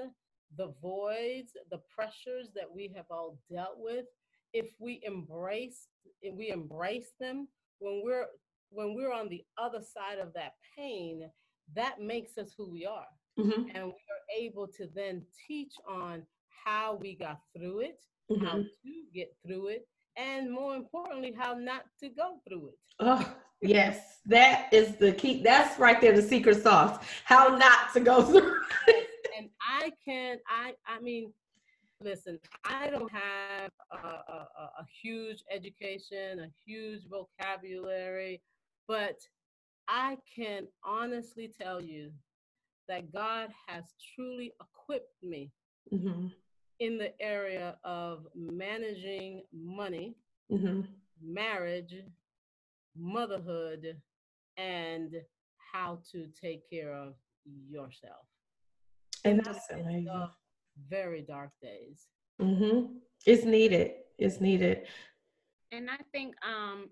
[0.56, 4.04] the voids, the pressures that we have all dealt with,
[4.52, 5.88] if we embrace,
[6.20, 8.26] if we embrace them, when we're
[8.70, 11.28] when we're on the other side of that pain,
[11.74, 13.06] that makes us who we are.
[13.38, 13.74] Mm-hmm.
[13.74, 16.22] And we are able to then teach on
[16.64, 18.44] how we got through it, mm-hmm.
[18.44, 18.66] how to
[19.14, 22.78] get through it, and more importantly, how not to go through it.
[23.00, 25.42] Oh, yes, that is the key.
[25.42, 27.02] That's right there, the secret sauce.
[27.24, 28.60] How not to go through.
[28.88, 29.06] It.
[29.38, 31.32] and I can, I, I mean,
[32.02, 34.48] listen, I don't have a, a,
[34.80, 38.42] a, huge education, a huge vocabulary,
[38.88, 39.16] but
[39.88, 42.10] I can honestly tell you
[42.88, 45.50] that God has truly equipped me
[45.92, 46.26] mm-hmm.
[46.80, 50.16] in the area of managing money,
[50.50, 50.82] mm-hmm.
[51.22, 51.94] marriage,
[52.96, 53.96] motherhood,
[54.56, 55.14] and
[55.72, 57.14] how to take care of
[57.44, 58.26] yourself.
[59.24, 60.08] And that's amazing.
[60.88, 62.08] very dark days.
[62.40, 62.94] Mm-hmm.
[63.26, 63.92] It's needed.
[64.18, 64.86] It's needed.
[65.70, 66.90] And I think um,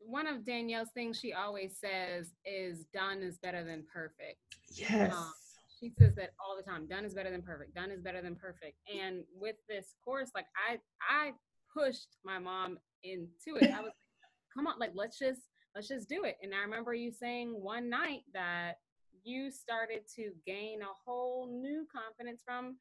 [0.00, 4.38] one of Danielle's things she always says is done is better than perfect.
[4.74, 5.14] Yes.
[5.14, 5.32] Um,
[5.78, 6.86] she says that all the time.
[6.86, 7.74] Done is better than perfect.
[7.74, 8.76] Done is better than perfect.
[8.94, 11.32] And with this course, like I I
[11.74, 13.70] pushed my mom into it.
[13.70, 13.94] I was like,
[14.54, 15.40] come on, like let's just
[15.74, 16.36] let's just do it.
[16.42, 18.74] And I remember you saying one night that
[19.22, 22.76] you started to gain a whole new confidence from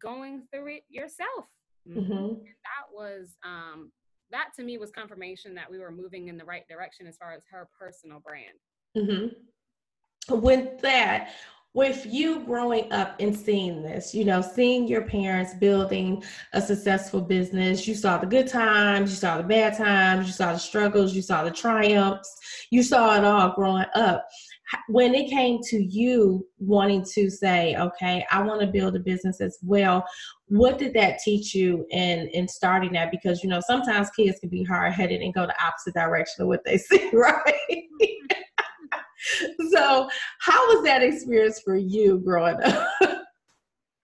[0.00, 1.46] going through it yourself.
[1.88, 2.34] Mm-hmm.
[2.44, 3.90] that was um
[4.32, 7.32] that to me was confirmation that we were moving in the right direction as far
[7.32, 8.58] as her personal brand.
[8.96, 10.40] Mm-hmm.
[10.40, 11.30] With that,
[11.74, 17.20] with you growing up and seeing this, you know, seeing your parents building a successful
[17.20, 21.14] business, you saw the good times, you saw the bad times, you saw the struggles,
[21.14, 22.36] you saw the triumphs,
[22.70, 24.28] you saw it all growing up.
[24.88, 29.40] When it came to you wanting to say, okay, I want to build a business
[29.40, 30.04] as well,
[30.46, 33.10] what did that teach you in in starting that?
[33.10, 36.48] Because you know, sometimes kids can be hard headed and go the opposite direction of
[36.48, 37.54] what they see, right?
[39.72, 40.08] so
[40.40, 42.88] how was that experience for you growing up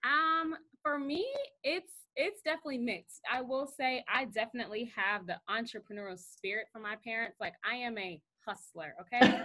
[0.03, 1.27] um for me
[1.63, 6.95] it's it's definitely mixed i will say i definitely have the entrepreneurial spirit from my
[7.03, 9.41] parents like i am a hustler okay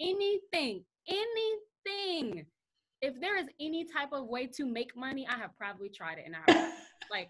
[0.00, 2.44] anything anything
[3.02, 6.24] if there is any type of way to make money i have probably tried it
[6.26, 6.72] and i
[7.10, 7.28] like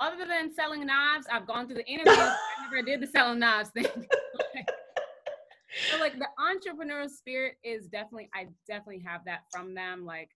[0.00, 3.70] other than selling knives i've gone through the interviews i never did the selling knives
[3.70, 3.86] thing
[5.90, 10.04] so like the entrepreneurial spirit is definitely I definitely have that from them.
[10.04, 10.30] Like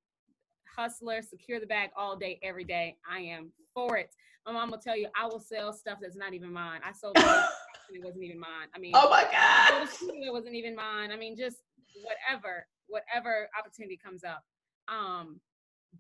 [0.77, 2.97] hustler, secure the bag all day, every day.
[3.09, 4.15] I am for it.
[4.47, 6.81] My mom will tell you I will sell stuff that's not even mine.
[6.85, 7.17] I sold
[7.93, 8.69] it wasn't even mine.
[8.75, 11.11] I mean, oh my god, it wasn't even mine.
[11.13, 11.59] I mean, just
[12.03, 14.43] whatever, whatever opportunity comes up.
[14.89, 15.41] Um,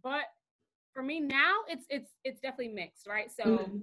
[0.02, 0.24] but
[0.92, 3.30] for me now, it's it's it's definitely mixed, right?
[3.30, 3.44] So.
[3.44, 3.76] Mm-hmm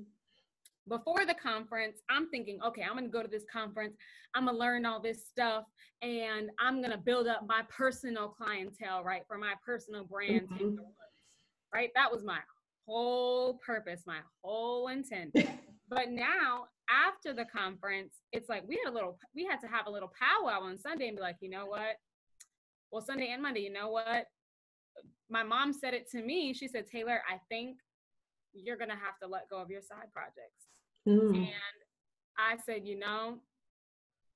[0.90, 3.96] before the conference, I'm thinking, okay, I'm to go to this conference.
[4.36, 5.64] I'm to learn all this stuff
[6.02, 9.22] and I'm to build up my personal clientele, right?
[9.28, 10.76] For my personal brand, mm-hmm.
[11.74, 11.92] right?
[11.96, 12.40] That was my
[12.88, 15.36] whole purpose, my whole intent.
[15.90, 19.88] but now, after the conference, it's like we had a little, we had to have
[19.88, 21.98] a little powwow on Sunday and be like, you know what?
[22.92, 24.26] Well, Sunday and Monday, you know what?
[25.30, 26.54] My mom said it to me.
[26.54, 27.78] She said, Taylor, I think
[28.54, 30.68] you're going to have to let go of your side projects.
[31.08, 31.38] Mm.
[31.38, 31.78] And
[32.38, 33.40] I said, you know,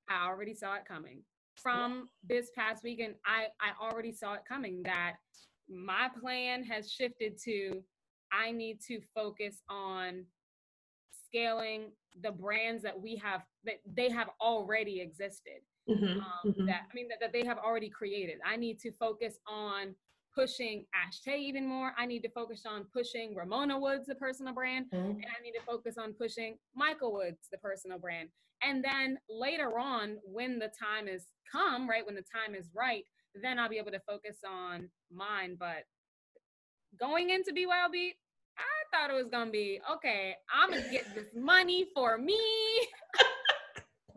[0.09, 1.21] I already saw it coming.
[1.57, 5.13] From this past weekend, I, I already saw it coming that
[5.69, 7.81] my plan has shifted to
[8.31, 10.25] I need to focus on
[11.25, 15.61] scaling the brands that we have that they have already existed.
[15.89, 16.65] Mm-hmm, um, mm-hmm.
[16.65, 18.37] That I mean that, that they have already created.
[18.45, 19.95] I need to focus on
[20.33, 21.93] pushing Ashtay even more.
[21.97, 25.11] I need to focus on pushing Ramona Woods, the personal brand, mm-hmm.
[25.11, 28.29] and I need to focus on pushing Michael Woods, the personal brand.
[28.61, 33.03] And then later on, when the time is come, right, when the time is right,
[33.41, 35.55] then I'll be able to focus on mine.
[35.59, 35.83] But
[36.99, 38.13] going into BYOB,
[38.85, 40.35] I thought it was gonna be okay.
[40.53, 42.39] I'm gonna get this money for me.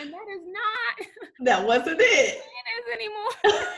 [0.00, 1.06] and that is not.
[1.44, 2.42] That wasn't it.
[2.60, 3.72] It is anymore.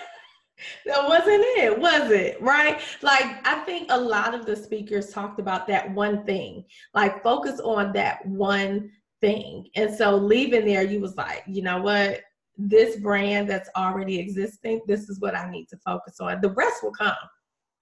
[0.86, 2.40] that wasn't it, was it?
[2.42, 2.80] Right?
[3.00, 7.60] Like, I think a lot of the speakers talked about that one thing, like, focus
[7.60, 9.68] on that one thing.
[9.76, 12.20] And so, leaving there, you was like, you know what?
[12.58, 16.40] This brand that's already existing, this is what I need to focus on.
[16.40, 17.14] The rest will come.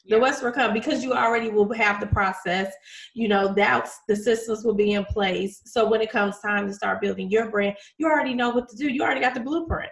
[0.08, 2.72] The rest will come because you already will have the process.
[3.14, 5.62] You know, that's the systems will be in place.
[5.66, 8.76] So when it comes time to start building your brand, you already know what to
[8.76, 8.88] do.
[8.88, 9.90] You already got the blueprint.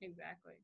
[0.00, 0.54] Exactly.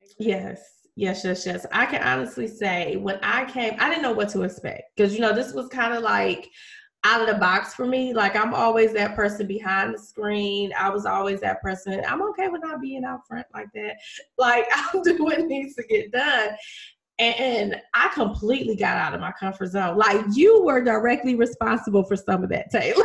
[0.00, 0.26] exactly.
[0.26, 0.62] Yes.
[0.98, 1.66] Yes, yes, yes.
[1.72, 5.20] I can honestly say when I came, I didn't know what to expect because you
[5.20, 6.48] know this was kind of like
[7.04, 8.14] out of the box for me.
[8.14, 10.72] Like I'm always that person behind the screen.
[10.78, 12.02] I was always that person.
[12.08, 13.96] I'm okay with not being out front like that.
[14.38, 16.50] Like I'll do what needs to get done
[17.18, 19.96] and I completely got out of my comfort zone.
[19.96, 23.04] Like you were directly responsible for some of that, Taylor.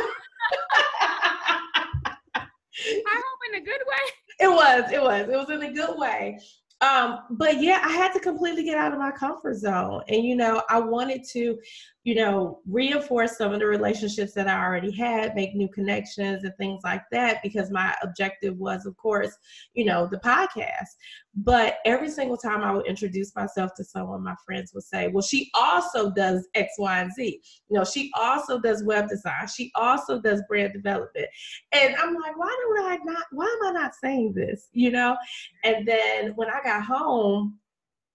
[2.34, 2.44] I
[2.84, 4.04] hope in a good way.
[4.40, 6.38] It was, it was, it was in a good way.
[6.82, 10.02] Um, but yeah, I had to completely get out of my comfort zone.
[10.08, 11.56] And you know, I wanted to
[12.04, 16.52] you know, reinforce some of the relationships that I already had, make new connections and
[16.56, 19.36] things like that, because my objective was, of course,
[19.74, 20.88] you know, the podcast.
[21.36, 25.22] But every single time I would introduce myself to someone, my friends would say, well,
[25.22, 27.40] she also does X, Y, and Z.
[27.68, 29.46] You know, she also does web design.
[29.46, 31.28] She also does brand development.
[31.70, 34.68] And I'm like, why do I not, why am I not saying this?
[34.72, 35.16] You know?
[35.62, 37.58] And then when I got home,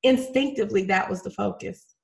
[0.04, 1.97] instinctively, that was the focus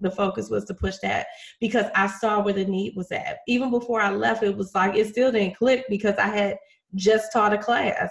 [0.00, 1.26] the focus was to push that
[1.60, 3.38] because I saw where the need was at.
[3.46, 6.56] Even before I left, it was like it still didn't click because I had
[6.94, 8.10] just taught a class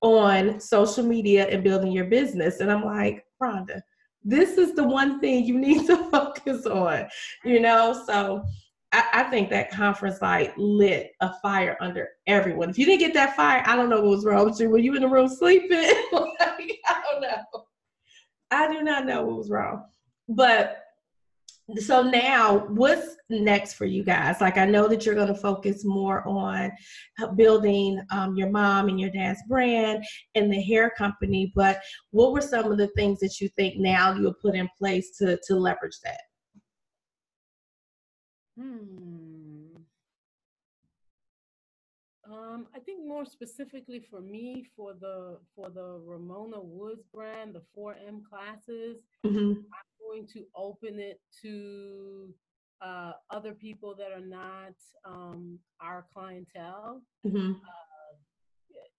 [0.00, 2.60] on social media and building your business.
[2.60, 3.80] And I'm like, Rhonda,
[4.24, 7.06] this is the one thing you need to focus on,
[7.44, 8.00] you know?
[8.06, 8.44] So
[8.92, 12.70] I, I, think that conference like lit a fire under everyone.
[12.70, 14.70] If you didn't get that fire, I don't know what was wrong with you.
[14.70, 15.78] Were you in the room sleeping?
[16.12, 17.64] like, I don't know.
[18.50, 19.84] I do not know what was wrong.
[20.28, 20.84] But
[21.76, 25.84] so now what's next for you guys like i know that you're going to focus
[25.84, 26.70] more on
[27.36, 30.02] building um, your mom and your dad's brand
[30.34, 34.14] and the hair company but what were some of the things that you think now
[34.14, 36.20] you'll put in place to to leverage that
[38.58, 39.27] hmm.
[42.30, 47.62] Um, I think more specifically for me, for the for the Ramona Woods brand, the
[47.76, 49.52] 4M classes, mm-hmm.
[49.52, 52.34] I'm going to open it to
[52.80, 54.74] uh, other people that are not
[55.04, 57.02] um, our clientele.
[57.26, 57.52] Mm-hmm.
[57.52, 58.16] Uh,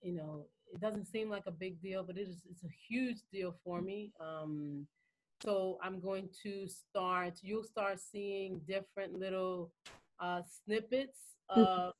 [0.01, 3.17] you know, it doesn't seem like a big deal, but it is it's a huge
[3.31, 4.11] deal for me.
[4.19, 4.87] Um,
[5.43, 7.39] so I'm going to start.
[7.41, 9.71] You'll start seeing different little
[10.19, 11.19] uh, snippets
[11.51, 11.61] mm-hmm.
[11.61, 11.93] of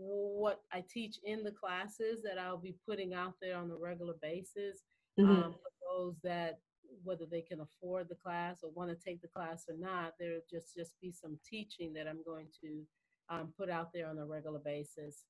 [0.00, 4.14] what I teach in the classes that I'll be putting out there on a regular
[4.22, 4.78] basis
[5.18, 5.30] mm-hmm.
[5.30, 6.60] um, for those that
[7.04, 10.40] whether they can afford the class or want to take the class or not there'll
[10.50, 12.82] just just be some teaching that i'm going to
[13.28, 15.24] um, put out there on a regular basis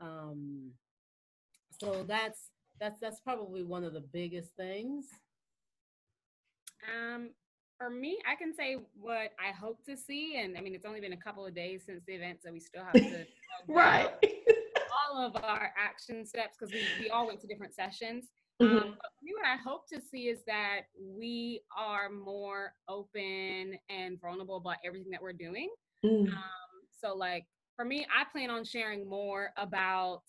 [0.00, 0.70] um,
[1.70, 2.50] so that's
[2.80, 5.06] that's that's probably one of the biggest things
[6.88, 7.30] um
[7.78, 11.00] for me i can say what i hope to see and i mean it's only
[11.00, 13.26] been a couple of days since the event so we still have to
[13.68, 14.10] right
[15.12, 18.28] all of our action steps because we, we all went to different sessions
[18.62, 18.76] Mm-hmm.
[18.76, 24.20] Um, but for what I hope to see is that we are more open and
[24.20, 25.70] vulnerable about everything that we're doing.
[26.04, 26.28] Mm.
[26.28, 26.36] Um,
[27.00, 27.46] so, like
[27.76, 30.22] for me, I plan on sharing more about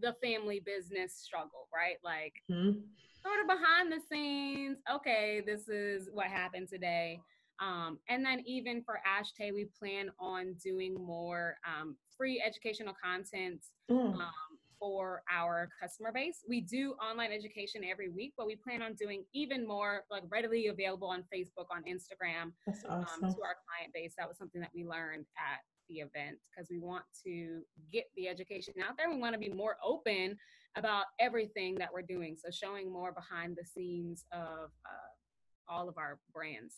[0.00, 1.96] the family business struggle, right?
[2.04, 2.80] Like mm-hmm.
[3.22, 4.78] sort of behind the scenes.
[4.92, 7.20] Okay, this is what happened today.
[7.60, 13.64] Um, and then even for Ashtay, we plan on doing more um, free educational content
[13.90, 14.14] mm.
[14.14, 14.30] um,
[14.78, 16.44] for our customer base.
[16.46, 20.66] We do online education every week, but we plan on doing even more like readily
[20.66, 23.24] available on Facebook, on Instagram awesome.
[23.24, 24.12] um, to our client base.
[24.18, 28.28] That was something that we learned at the event because we want to get the
[28.28, 29.08] education out there.
[29.08, 30.36] We want to be more open
[30.76, 32.36] about everything that we're doing.
[32.36, 36.76] So showing more behind the scenes of uh, all of our brands.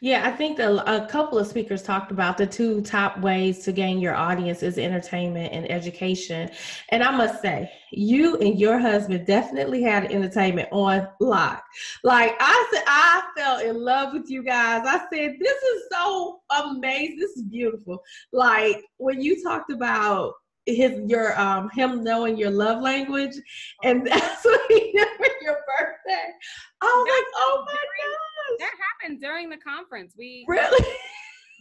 [0.00, 3.72] Yeah, I think the, a couple of speakers talked about the two top ways to
[3.72, 6.50] gain your audience is entertainment and education.
[6.90, 11.64] And I must say, you and your husband definitely had entertainment on lock.
[12.04, 14.82] Like I said, I fell in love with you guys.
[14.86, 17.18] I said, this is so amazing.
[17.18, 18.02] This is beautiful.
[18.32, 20.34] Like when you talked about
[20.66, 23.34] his your um him knowing your love language
[23.82, 26.32] and that's what he did for your birthday.
[26.80, 28.21] I was like, oh my gosh.
[28.62, 30.14] That happened during the conference.
[30.16, 30.86] We really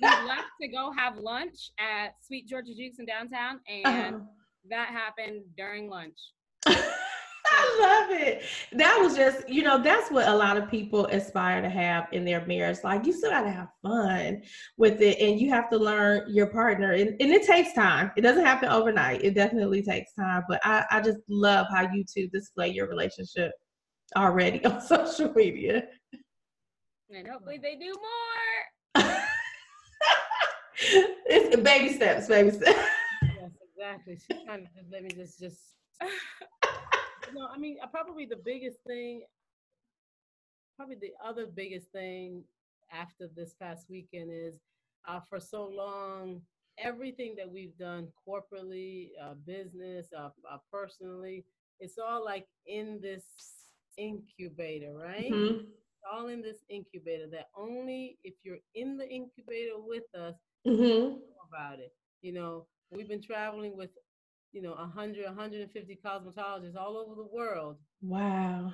[0.02, 4.20] we left to go have lunch at Sweet Georgia Jukes in downtown and uh-huh.
[4.70, 6.18] that happened during lunch.
[7.54, 8.44] I love it.
[8.74, 12.24] That was just, you know, that's what a lot of people aspire to have in
[12.24, 12.78] their marriage.
[12.84, 14.44] Like you still gotta have fun
[14.78, 16.92] with it and you have to learn your partner.
[16.94, 18.12] And, and it takes time.
[18.16, 19.24] It doesn't happen overnight.
[19.24, 20.44] It definitely takes time.
[20.48, 23.52] But I, I just love how you two display your relationship
[24.16, 25.84] already on social media.
[27.16, 27.94] And hopefully they do
[28.96, 29.04] more.
[31.26, 32.80] it's baby steps, baby steps.
[33.24, 34.18] Yes, exactly.
[34.18, 35.60] She kind of just let me just just
[37.34, 39.24] no, I mean, uh, probably the biggest thing,
[40.78, 42.44] probably the other biggest thing
[42.92, 44.56] after this past weekend is
[45.08, 46.42] uh, for so long,
[46.78, 51.46] everything that we've done corporately, uh, business, uh, uh personally,
[51.80, 53.24] it's all like in this
[53.98, 55.32] incubator, right?
[55.32, 55.66] Mm-hmm.
[56.10, 60.36] All in this incubator that only if you're in the incubator with us,
[60.68, 61.16] mm-hmm.
[61.48, 61.94] about it.
[62.22, 63.90] You know, we've been traveling with
[64.52, 68.72] you know 100 150 cosmetologists all over the world Wow.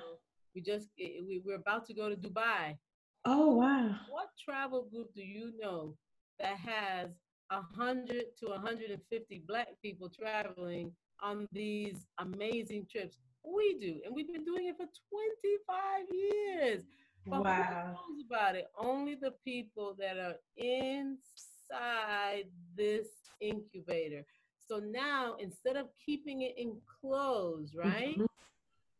[0.54, 2.76] we just we, we're about to go to dubai
[3.24, 3.94] Oh wow.
[4.10, 5.94] what travel group do you know
[6.40, 7.10] that has
[7.50, 14.44] 100 to 150 black people traveling on these amazing trips we do and we've been
[14.44, 16.82] doing it for 25 years
[17.30, 17.96] but Wow.
[18.06, 18.66] who knows about it?
[18.76, 22.44] Only the people that are inside
[22.76, 23.08] this
[23.40, 24.24] incubator.
[24.68, 28.18] So now, instead of keeping it enclosed, right?
[28.18, 28.26] Mhm.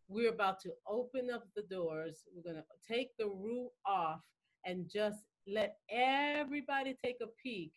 [0.08, 2.26] We're about to open up the doors.
[2.34, 4.22] We're going to take the roof off
[4.64, 7.72] and just let everybody take a peek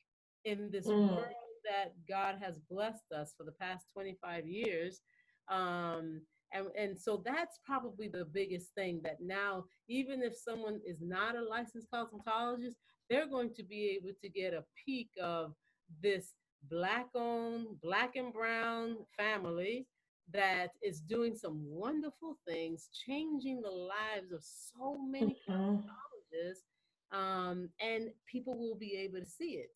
[0.46, 1.10] in this Mm.
[1.10, 5.02] world that God has blessed us for the past 25 years.
[5.50, 10.98] Um, and, and so that's probably the biggest thing that now, even if someone is
[11.02, 12.76] not a licensed cosmetologist,
[13.10, 15.54] they're going to be able to get a peek of
[16.02, 16.34] this
[16.70, 19.88] black owned, black and brown family
[20.34, 25.84] that is doing some wonderful things, changing the lives of so many Mhm.
[25.84, 26.64] cosmetologists.
[27.12, 29.76] Um, and people will be able to see it.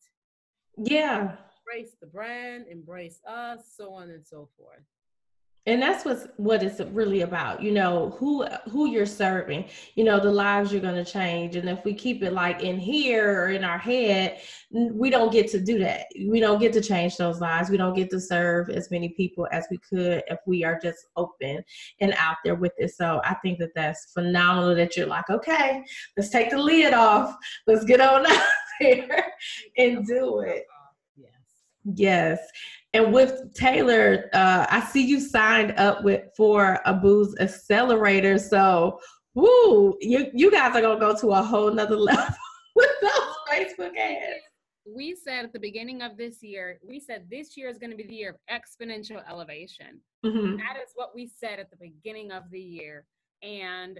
[0.78, 1.36] Yeah.
[1.58, 4.84] Embrace the brand, embrace us, so on and so forth.
[5.66, 9.64] And that's what's what it's really about you know who who you're serving
[9.94, 11.56] you know the lives you're going to change.
[11.56, 14.40] And if we keep it like in here or in our head
[14.70, 16.06] we don't get to do that.
[16.28, 17.70] We don't get to change those lives.
[17.70, 21.06] We don't get to serve as many people as we could if we are just
[21.16, 21.62] open
[22.00, 22.90] and out there with it.
[22.90, 25.84] So i think that that's phenomenal that you're like okay
[26.16, 27.36] let's take the lid off.
[27.66, 28.42] Let's get on out
[28.80, 29.32] there
[29.76, 30.64] and do it.
[31.16, 31.30] Yes.
[31.94, 32.38] Yes.
[32.92, 38.38] And with Taylor, uh, I see you signed up with for a booze accelerator.
[38.38, 38.98] So
[39.34, 42.34] woo, you you guys are gonna go to a whole nother level
[42.74, 44.40] with those Facebook ads.
[44.88, 47.96] We said at the beginning of this year, we said this year is going to
[47.96, 50.00] be the year of exponential elevation.
[50.24, 50.58] Mhm.
[50.58, 53.04] That is what we said at the beginning of the year.
[53.42, 53.98] And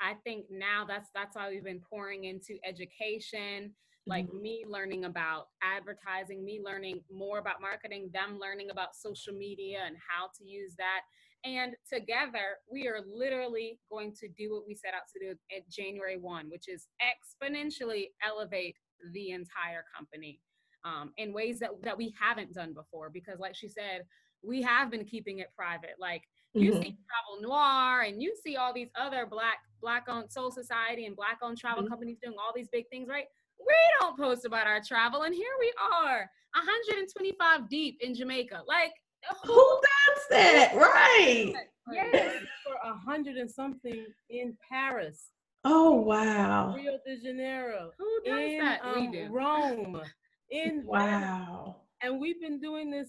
[0.00, 3.74] I think now that's that's why we've been pouring into education,
[4.08, 9.80] like me learning about advertising, me learning more about marketing, them learning about social media
[9.86, 11.02] and how to use that.
[11.44, 15.68] And together, we are literally going to do what we set out to do at
[15.68, 18.76] January 1, which is exponentially elevate
[19.12, 20.40] the entire company
[20.84, 23.10] um, in ways that, that we haven't done before.
[23.10, 24.04] Because, like she said,
[24.42, 25.94] we have been keeping it private.
[25.98, 26.22] Like,
[26.54, 26.82] you Mhm.
[26.82, 31.14] see Travel Noir and you see all these other black black owned Soul Society and
[31.14, 31.88] black owned travel Mhm.
[31.88, 33.28] companies doing all these big things, right?
[33.60, 35.72] We don't post about our travel, and here we
[36.04, 38.62] are, 125 deep in Jamaica.
[38.66, 38.92] Like,
[39.44, 40.72] Who does that?
[40.74, 41.54] Right.
[41.92, 42.42] Yes.
[42.64, 45.28] For a hundred and something in Paris,
[45.64, 46.74] Oh wow.
[46.74, 48.80] Rio de Janeiro, Who does in that?
[48.94, 49.28] we um, do.
[49.30, 50.00] Rome,
[50.50, 51.76] in Wow.
[52.02, 53.08] and we've been doing this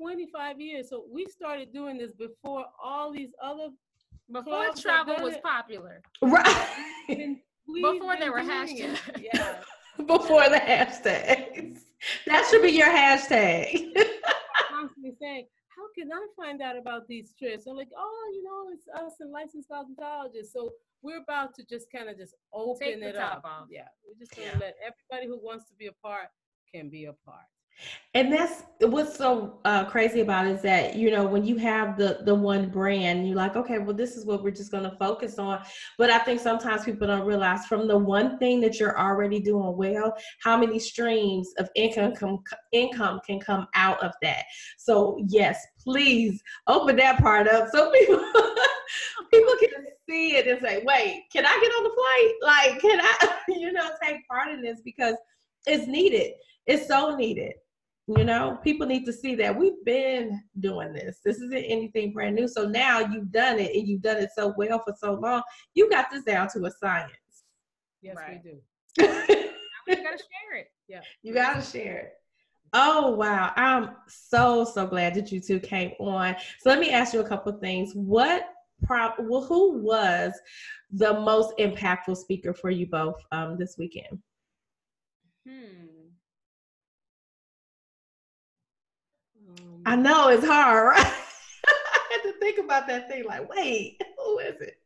[0.00, 0.88] 25 years.
[0.90, 3.68] So we started doing this before all these other.
[4.32, 6.00] Before travel was popular.
[6.22, 6.66] Right.
[7.08, 8.98] Been, we've Before been there were doing hashtags.
[9.32, 9.56] Yeah.
[10.06, 11.80] Before the hashtags.
[12.26, 13.92] That should be your hashtag.
[14.70, 17.66] constantly saying, how can I find out about these trips?
[17.66, 20.52] I'm like, oh, you know, it's us and licensed cosmetologists.
[20.52, 20.70] So
[21.02, 23.44] we're about to just kind of just open Take the it top up.
[23.44, 23.66] off.
[23.70, 24.58] Yeah, we're just gonna Yeah.
[24.60, 26.28] let everybody who wants to be a part
[26.72, 27.46] can be a part.
[28.14, 31.96] And that's what's so uh, crazy about it is that you know when you have
[31.96, 34.96] the the one brand, you're like, okay, well, this is what we're just going to
[34.98, 35.62] focus on.
[35.98, 39.76] But I think sometimes people don't realize from the one thing that you're already doing
[39.76, 42.38] well, how many streams of income come,
[42.72, 44.44] income can come out of that.
[44.78, 48.24] So yes, please open that part up so people
[49.32, 52.34] people can see it and say, wait, can I get on the flight?
[52.42, 55.16] Like, can I, you know, take part in this because
[55.66, 56.32] it's needed.
[56.66, 57.54] It's so needed.
[58.06, 61.20] You know, people need to see that we've been doing this.
[61.24, 62.46] This isn't anything brand new.
[62.46, 65.42] So now you've done it and you've done it so well for so long.
[65.74, 67.12] You got this down to a science.
[68.02, 68.40] Yes, Right.
[68.44, 69.40] we do.
[69.86, 70.68] We gotta share it.
[70.88, 71.00] Yeah.
[71.22, 72.12] You got to share it.
[72.72, 73.52] Oh, wow.
[73.54, 76.36] I'm so, so glad that you two came on.
[76.60, 77.92] So let me ask you a couple of things.
[77.94, 78.48] What,
[78.82, 80.32] prop, well, who was
[80.90, 84.18] the most impactful speaker for you both um, this weekend?
[85.46, 85.84] Hmm.
[89.86, 91.14] I know it's hard, right?
[91.66, 94.76] I had to think about that thing like, wait, who is it?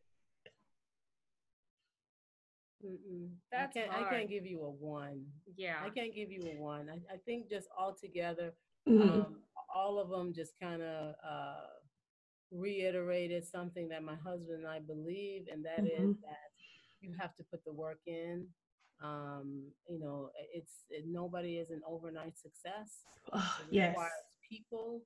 [2.85, 3.29] mm-mm.
[3.53, 3.93] That's I can't.
[3.93, 5.25] I can't give you a one.
[5.57, 5.77] Yeah.
[5.85, 6.89] I can't give you a one.
[6.91, 8.53] I, I think just all together,
[8.89, 9.27] Mhm.
[9.27, 9.37] um,
[9.75, 11.67] all of them just kind of uh,
[12.51, 16.21] reiterated something that my husband and I believe, and that is Mhm.
[16.23, 16.51] that
[17.01, 18.47] you have to put the work in.
[19.03, 23.05] Um, you know, it's it, nobody is an overnight success.
[23.33, 23.89] Oh, It yes.
[23.89, 24.13] requires
[24.49, 25.03] people.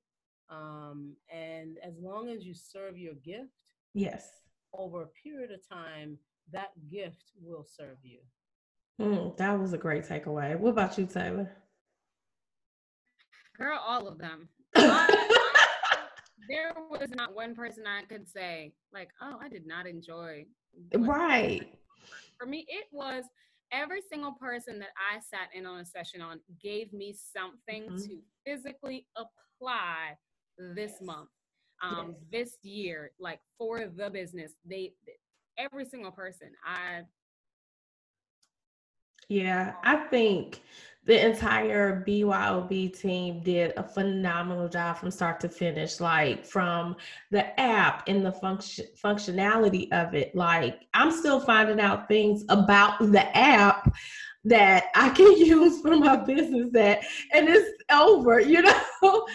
[0.49, 3.53] Um, and as long as you serve your gift,
[3.93, 4.29] yes,
[4.73, 6.17] over a period of time,
[6.51, 8.19] that gift will serve you.
[9.01, 10.57] Mm, that was a great takeaway.
[10.57, 11.49] What about you, Taylor?
[13.57, 14.49] Girl, all of them.
[14.75, 20.45] there was not one person I could say, like, oh, I did not enjoy.
[20.95, 21.71] Right.
[22.39, 23.23] For me, it was
[23.73, 27.97] every single person that I sat in on a session on gave me something mm-hmm.
[27.97, 30.17] to physically apply
[30.75, 31.29] this month,
[31.81, 32.31] um, yes.
[32.31, 34.53] this year, like for the business.
[34.63, 34.93] They,
[35.57, 37.01] every single person, I.
[39.29, 40.61] Yeah, I think
[41.05, 46.95] the entire BYOB team did a phenomenal job from start to finish, like from
[47.31, 50.33] the app and the function functionality of it.
[50.35, 53.93] Like I'm still finding out things about the app
[54.45, 58.81] that I can use for my business that and it's over, you know.
[59.01, 59.25] so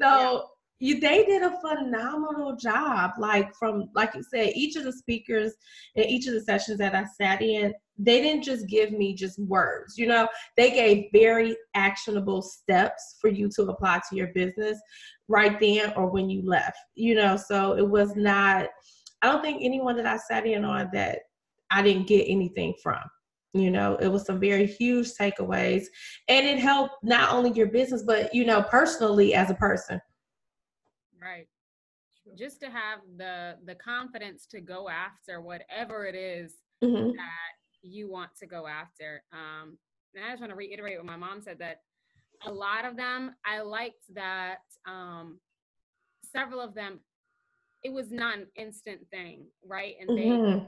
[0.00, 0.40] yeah
[0.78, 5.54] you they did a phenomenal job like from like you said each of the speakers
[5.94, 9.38] in each of the sessions that i sat in they didn't just give me just
[9.38, 10.28] words you know?
[10.56, 14.78] They gave very actionable steps for you to apply to your business
[15.28, 17.36] right then or when you left you know?
[17.36, 18.68] So it was not
[19.22, 21.20] i don't think anyone that i sat in on that
[21.70, 23.00] i didn't get anything from
[23.54, 23.96] you know?
[23.96, 25.86] It was some very huge takeaways
[26.28, 29.98] and it helped not only your business but you know personally as a person
[31.26, 31.48] Right.
[32.36, 37.10] Just to have the the confidence to go after whatever it is mm-hmm.
[37.10, 39.22] that you want to go after.
[39.32, 39.78] Um,
[40.14, 41.80] and I just want to reiterate what my mom said that
[42.46, 45.38] a lot of them, I liked that um,
[46.22, 47.00] several of them,
[47.82, 49.94] it was not an instant thing, right?
[50.00, 50.64] And they, mm-hmm.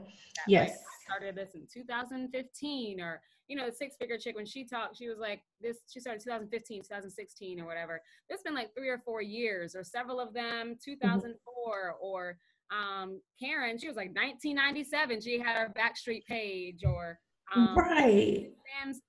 [0.47, 4.63] yes, like, started this in 2015 or you know, the six figure chick, when she
[4.63, 8.01] talked, she was like, this, she started 2015, 2016 or whatever.
[8.29, 12.05] It's been like three or four years or several of them, 2004 mm-hmm.
[12.05, 12.37] or
[12.71, 15.21] um, Karen, she was like 1997.
[15.21, 17.19] She had her Backstreet page or
[17.55, 18.51] um, right.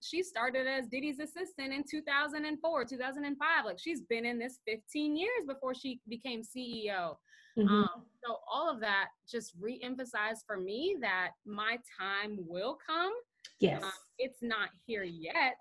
[0.00, 3.64] she started as Diddy's assistant in 2004, 2005.
[3.66, 7.16] Like she's been in this 15 years before she became CEO.
[7.58, 7.68] Mm-hmm.
[7.68, 7.88] Um,
[8.24, 13.12] so all of that just re-emphasized for me that my time will come.
[13.58, 13.82] Yes.
[13.82, 15.56] Um, it's not here yet,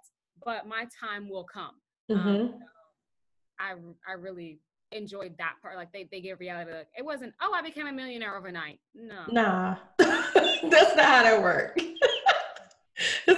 [0.45, 1.75] but my time will come.
[2.09, 2.29] Um, mm-hmm.
[2.29, 2.59] Um, so
[3.59, 3.73] I
[4.11, 4.59] I really
[4.91, 5.75] enjoyed that part.
[5.75, 6.71] Like they they gave reality.
[6.71, 7.33] Like it wasn't.
[7.41, 8.79] Oh, I became a millionaire overnight.
[8.93, 9.23] No.
[9.31, 11.83] Nah, that's not how that works.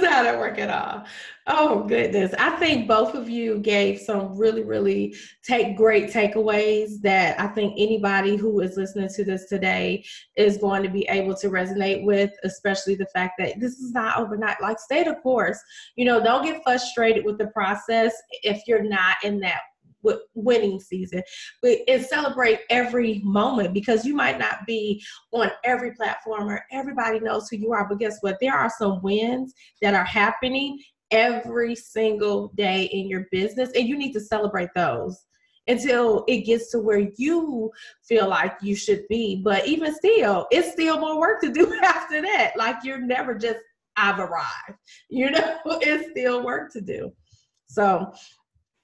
[0.01, 1.05] Not how that work at all.
[1.47, 2.33] Oh goodness.
[2.37, 7.73] I think both of you gave some really, really take great takeaways that I think
[7.77, 10.05] anybody who is listening to this today
[10.37, 14.17] is going to be able to resonate with, especially the fact that this is not
[14.17, 14.61] overnight.
[14.61, 15.59] Like stay the course.
[15.95, 19.61] You know, don't get frustrated with the process if you're not in that
[20.33, 21.21] winning season.
[21.61, 27.19] But and celebrate every moment because you might not be on every platform or everybody
[27.19, 28.37] knows who you are but guess what?
[28.41, 30.79] There are some wins that are happening
[31.11, 35.25] every single day in your business and you need to celebrate those
[35.67, 37.69] until it gets to where you
[38.03, 39.41] feel like you should be.
[39.43, 42.53] But even still it's still more work to do after that.
[42.55, 43.59] Like you're never just
[43.97, 44.79] I've arrived
[45.09, 45.57] you know?
[45.81, 47.11] It's still work to do.
[47.67, 48.11] So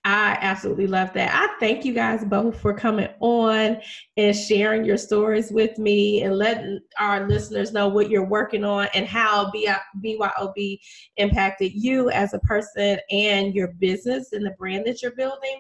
[0.10, 1.36] I absolutely love that.
[1.36, 3.82] I thank you guys both for coming on
[4.16, 8.88] and sharing your stories with me and letting our listeners know what you're working on
[8.94, 10.80] and how BYOB
[11.18, 15.60] impacted you as a person and your business and the brand that you're building.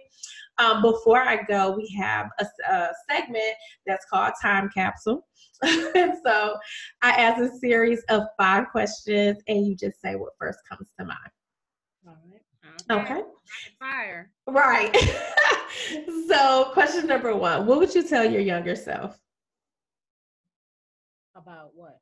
[0.59, 3.53] Um, before I go, we have a, a segment
[3.85, 5.27] that's called Time Capsule.
[5.61, 6.55] so
[7.01, 11.05] I ask a series of five questions, and you just say what first comes to
[11.05, 11.31] mind.
[12.89, 13.05] All right.
[13.05, 13.13] Okay.
[13.13, 13.29] okay.
[13.79, 14.31] Fire.
[14.47, 14.95] Right.
[16.27, 19.19] so, question number one What would you tell your younger self?
[21.35, 21.99] About what?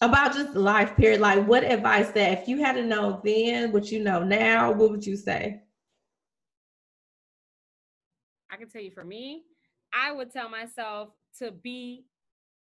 [0.00, 1.20] About just life, period.
[1.20, 4.90] Like, what advice that if you had to know then, what you know now, what
[4.90, 5.62] would you say?
[8.50, 9.42] I can tell you for me,
[9.92, 12.04] I would tell myself to be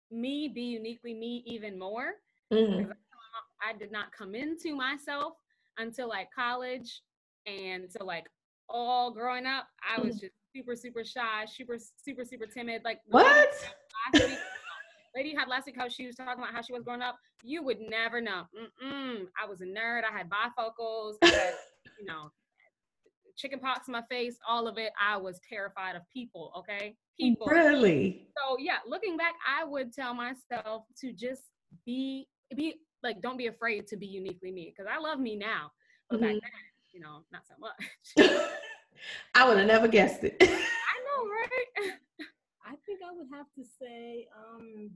[0.09, 2.13] me, be uniquely me even more.
[2.51, 2.91] Mm-hmm.
[3.61, 5.33] I did not come into myself
[5.77, 7.01] until like college
[7.45, 8.25] and so like
[8.69, 10.21] all growing up i was mm.
[10.21, 13.53] just super super shy super super super timid like what
[15.15, 17.63] lady had last week how she was talking about how she was growing up you
[17.63, 19.25] would never know Mm-mm.
[19.41, 21.53] i was a nerd i had bifocals I had,
[21.99, 22.31] you know
[23.35, 27.47] chicken pox in my face all of it i was terrified of people okay people
[27.47, 31.43] really so yeah looking back i would tell myself to just
[31.85, 35.71] be be like don't be afraid to be uniquely me because I love me now.
[36.09, 36.25] But mm-hmm.
[36.25, 36.51] back then,
[36.93, 38.39] you know, not so much.
[39.35, 40.37] I would have never guessed it.
[40.41, 41.93] I know know, right?
[42.65, 44.91] I think I would have to say, um,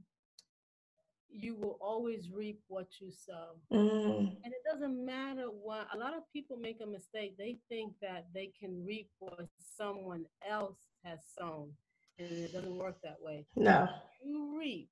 [1.30, 3.56] you will always reap what you sow.
[3.72, 4.36] Mm.
[4.44, 7.38] And it doesn't matter what, a lot of people make a mistake.
[7.38, 9.48] They think that they can reap what
[9.78, 11.70] someone else has sown,
[12.20, 13.46] and it doesn't work that way.
[13.56, 13.88] No.
[14.24, 14.90] You reap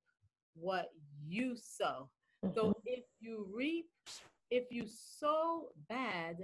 [0.54, 0.90] what
[1.26, 2.08] you sow.
[2.54, 3.86] So if you reap,
[4.50, 6.38] if you sow bad,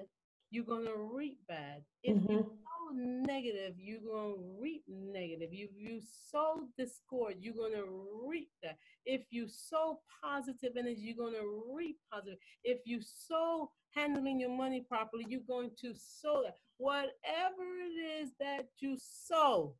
[0.50, 1.84] you're gonna reap bad.
[2.02, 2.58] If you Mhm.
[2.62, 5.52] sow negative, you're gonna reap negative.
[5.52, 8.78] If you sow discord, you're gonna reap that.
[9.04, 12.38] If you sow positive energy, you're gonna reap positive.
[12.62, 16.58] If you sow handling your money properly, you're going to sow that.
[16.76, 19.76] Whatever it is that you sow,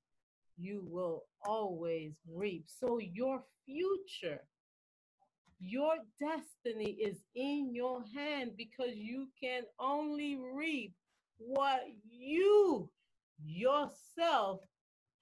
[0.57, 2.69] you will always reap.
[2.69, 4.49] So your future
[5.59, 10.93] your destiny is in your hand because you can only reap
[11.39, 11.81] what
[12.11, 12.89] you
[13.45, 14.61] yourself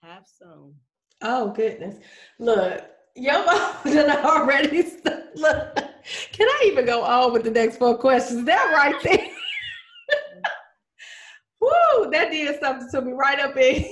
[0.02, 0.74] have sown.
[1.22, 1.96] Oh goodness.
[2.38, 3.76] Look, your mom
[4.24, 5.76] already st- look.
[6.32, 8.44] Can I even go on with the next four questions?
[8.44, 9.18] That right there.
[11.60, 13.84] Woo, that did something to me right up in.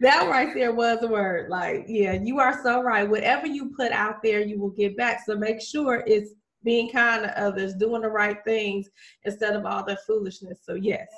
[0.00, 1.50] That right there was a word.
[1.50, 3.08] Like, yeah, you are so right.
[3.08, 5.22] Whatever you put out there, you will get back.
[5.26, 6.32] So make sure it's
[6.64, 8.88] being kind to others, doing the right things
[9.24, 10.60] instead of all the foolishness.
[10.64, 11.08] So yes.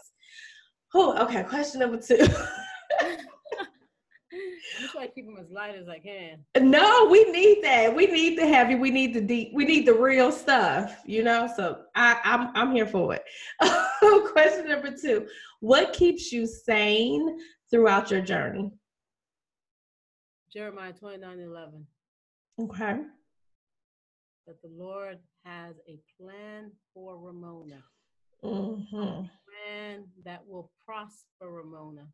[0.94, 1.44] Oh, okay.
[1.44, 2.26] Question number two.
[4.80, 6.44] I'm trying to keep them as light as I can.
[6.58, 7.94] No, we need that.
[7.94, 8.74] We need the heavy.
[8.74, 9.52] We need the deep.
[9.54, 11.02] We need the real stuff.
[11.06, 11.48] You know.
[11.54, 13.22] So I, I'm I'm here for it.
[14.32, 15.28] Question number two:
[15.60, 17.38] What keeps you sane
[17.72, 18.70] throughout your journey?
[20.52, 21.86] Jeremiah 29 11.
[22.60, 22.96] Okay.
[24.46, 27.82] That the Lord has a plan for Ramona,
[28.44, 28.96] Mm-hmm.
[28.96, 32.06] a plan that will prosper Ramona,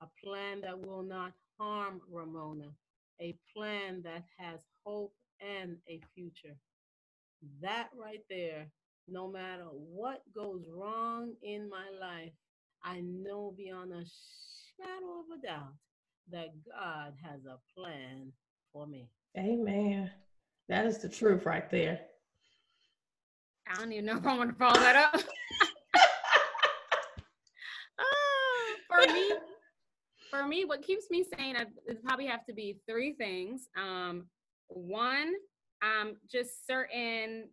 [0.00, 2.70] a plan that will not harm Ramona,
[3.20, 6.56] a plan that has hope and a future.
[7.60, 8.66] That right there,
[9.06, 12.32] no matter what goes wrong in my life,
[12.82, 14.04] I know beyond a
[14.80, 15.74] shadow of a doubt
[16.30, 18.32] that God has a plan
[18.72, 19.08] for me.
[19.36, 20.10] Amen.
[20.68, 22.00] That is the truth right there.
[23.68, 25.22] I don't even know if I want to follow that up.
[27.96, 29.30] Ah, for me,
[30.28, 33.68] for me, what keeps me sane, I, it probably have to be three things.
[33.76, 34.26] Um,
[34.66, 35.34] one,
[35.80, 37.50] um, just certain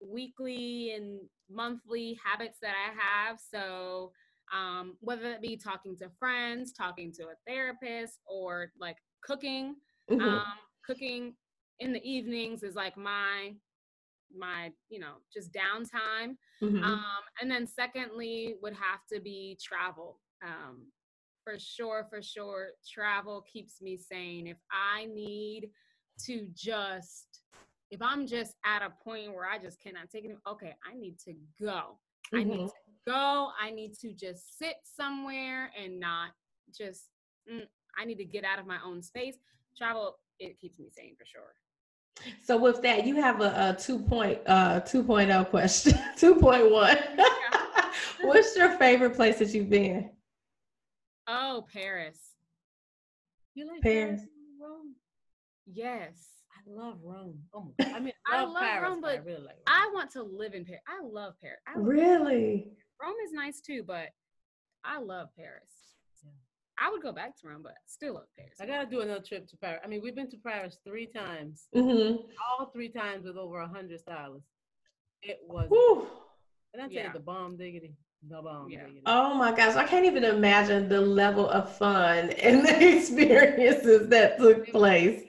[0.00, 1.18] weekly and
[1.50, 2.94] monthly habits that I
[3.28, 3.40] have.
[3.52, 4.12] So,
[4.52, 9.76] um, whether it be talking to friends, talking to a therapist, or like cooking,
[10.10, 10.20] Mhm.
[10.22, 11.36] um, cooking
[11.80, 13.54] in the evenings is like my
[14.36, 16.82] my you know just downtime Mhm.
[16.82, 20.90] um and then secondly would have to be travel um
[21.44, 25.70] for sure for sure travel keeps me sane if i need
[26.18, 27.42] to just
[27.92, 31.16] if i'm just at a point where i just cannot take it okay i need
[31.18, 31.98] to go
[32.34, 32.66] i need Mhm.
[32.66, 36.30] to go i need to just sit somewhere and not
[36.76, 37.04] just
[37.50, 37.62] mm,
[37.98, 39.36] i need to get out of my own space
[39.76, 41.54] travel it keeps me sane for sure
[42.44, 45.92] So with that, you have a, a two point uh 2.0 question.
[46.16, 47.20] 2.1.
[48.22, 50.10] What's your favorite place that you've been?
[51.28, 52.20] oh paris
[53.54, 54.20] You like Paris.
[54.20, 54.28] Paris?
[55.66, 57.38] Yes I love Rome.
[57.54, 57.94] Oh my God.
[57.96, 59.64] I mean, I I love, love Paris, Rome, but I really like Rome.
[59.68, 60.82] I want to live in Paris.
[60.88, 61.60] I love Paris.
[61.66, 62.68] I love Really?
[63.02, 64.08] Rome is nice too, but
[64.84, 65.70] I love Paris.
[66.24, 66.30] Yeah.
[66.78, 68.54] I would go back to Rome, but still love Paris.
[68.60, 69.80] I gotta do another trip to Paris.
[69.84, 72.16] I mean, we've been to Paris three times, Mm-hmm.
[72.58, 74.48] all three times with over a hundred stylists.
[75.22, 76.06] It was, Whew.
[76.72, 77.06] and I tell Yeah.
[77.08, 77.94] you, the bomb diggity,
[78.28, 78.80] the bomb Yeah.
[78.86, 79.02] diggity.
[79.06, 84.38] Oh my gosh, I can't even imagine the level of fun and the experiences that
[84.38, 85.22] took place.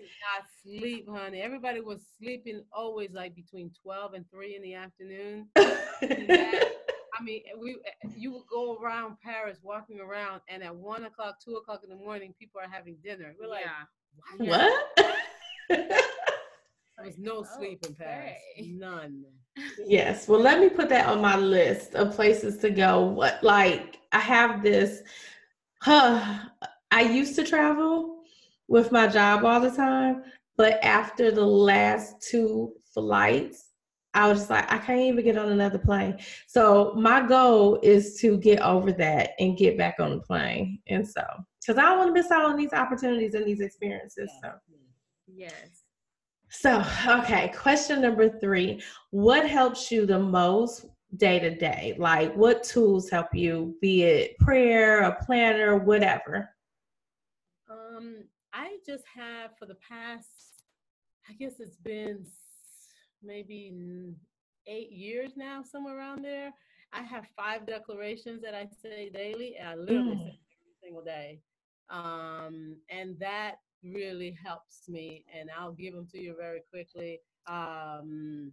[0.67, 1.41] Did Not sleep, honey.
[1.41, 5.47] Everybody was sleeping always like between twelve and three in the afternoon.
[5.55, 7.77] I mean, we
[8.15, 11.95] you would go around Paris, walking around, and at one o'clock, two o'clock in the
[11.95, 13.33] morning, people are having dinner.
[13.39, 13.65] We're like,
[14.39, 14.51] yeah.
[14.51, 15.17] what?
[15.69, 18.71] there was no sleep in Paris, Okay.
[18.71, 19.23] none.
[19.85, 20.27] yes.
[20.27, 23.01] Well, let me put that on my list of places to go.
[23.05, 25.01] What like I have this
[25.81, 26.39] huh,
[26.91, 28.17] I used to travel
[28.67, 30.23] with my job all the time,
[30.57, 33.69] but after the last two flights,
[34.13, 36.17] I was just like, I can't even get on another plane.
[36.47, 40.79] So my goal is to get over that and get back on the plane.
[40.87, 41.21] And so,
[41.61, 44.31] because I don't want to miss out on these opportunities and these experiences.
[44.41, 44.53] So.
[45.27, 45.83] Yes.
[46.49, 46.83] So,
[47.19, 48.81] okay, question number three.
[49.11, 50.85] What helps you the most
[51.17, 51.95] day to day?
[51.99, 56.49] Like, what tools help you, be it prayer, a planner, whatever?
[57.69, 58.23] Um,
[58.57, 60.63] I just have for the past,
[61.29, 62.25] I guess it's been
[63.21, 63.71] maybe
[64.65, 66.51] eight years now, somewhere around there.
[66.91, 70.25] I have five declarations that I say daily, and I literally mm.
[70.25, 71.39] say every single day.
[71.91, 77.19] Um, and that really helps me, and I'll give them to you very quickly.
[77.45, 78.51] Um,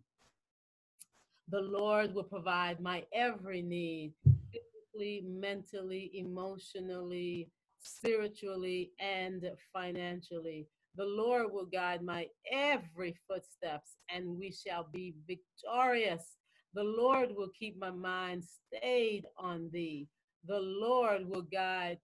[1.48, 4.12] the Lord will provide my every need
[4.52, 7.48] physically, mentally, emotionally,
[7.84, 10.66] spiritually, and financially.
[10.96, 16.36] The Lord will guide my every footsteps, and we shall be victorious.
[16.74, 20.08] The Lord will keep my mind stayed on thee.
[20.46, 21.98] The Lord will guide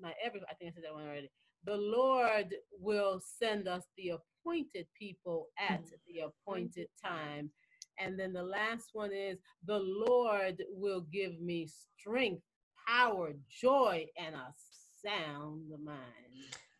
[0.00, 1.30] my every I think I said that one already.
[1.64, 4.12] The Lord will send us the
[4.46, 5.90] appointed people at mm.
[6.06, 7.50] the appointed time.
[7.98, 11.68] And then the last one is the Lord will give me
[11.98, 12.42] strength,
[12.86, 14.52] power, joy, and a
[15.04, 16.00] sound mind.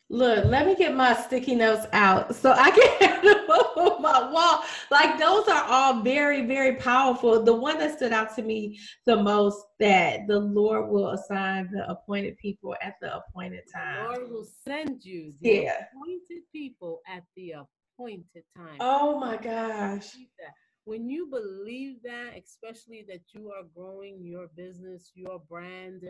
[0.09, 4.31] Look, let me get my sticky notes out so I can have them on my
[4.31, 4.63] wall.
[4.89, 7.43] Like those are all very, very powerful.
[7.43, 11.91] The one that stood out to me the most that the Lord will assign the
[11.91, 14.05] appointed people at the appointed time.
[14.05, 15.87] The Lord will send you the yeah.
[15.93, 17.55] appointed people at the
[17.99, 18.77] appointed time.
[18.79, 20.15] Oh my gosh.
[20.87, 26.05] When you believe that, especially that you are growing your business, your brand,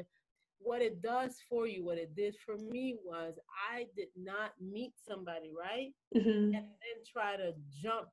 [0.59, 3.39] what it does for you, what it did for me was
[3.75, 5.93] I did not meet somebody, right?
[6.15, 6.29] Mm-hmm.
[6.29, 8.09] And then try to jump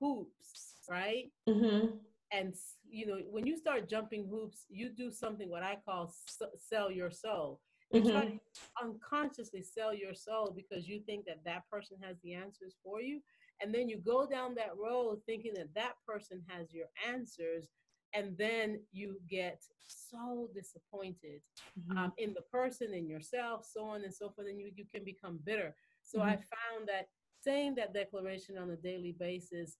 [0.00, 1.32] hoops, right?
[1.48, 1.96] Mm-hmm.
[2.30, 2.54] And,
[2.88, 6.14] you know, when you start jumping hoops, you do something what I call
[6.56, 7.60] sell your soul.
[7.92, 8.10] You mm-hmm.
[8.10, 8.40] try to
[8.80, 13.20] unconsciously sell your soul because you think that that person has the answers for you.
[13.62, 17.68] And then you go down that road thinking that that person has your answers
[18.14, 21.40] and then you get so disappointed
[21.78, 21.98] mm-hmm.
[21.98, 25.04] um, in the person in yourself so on and so forth and you, you can
[25.04, 26.30] become bitter so mm-hmm.
[26.30, 27.08] i found that
[27.42, 29.76] saying that declaration on a daily basis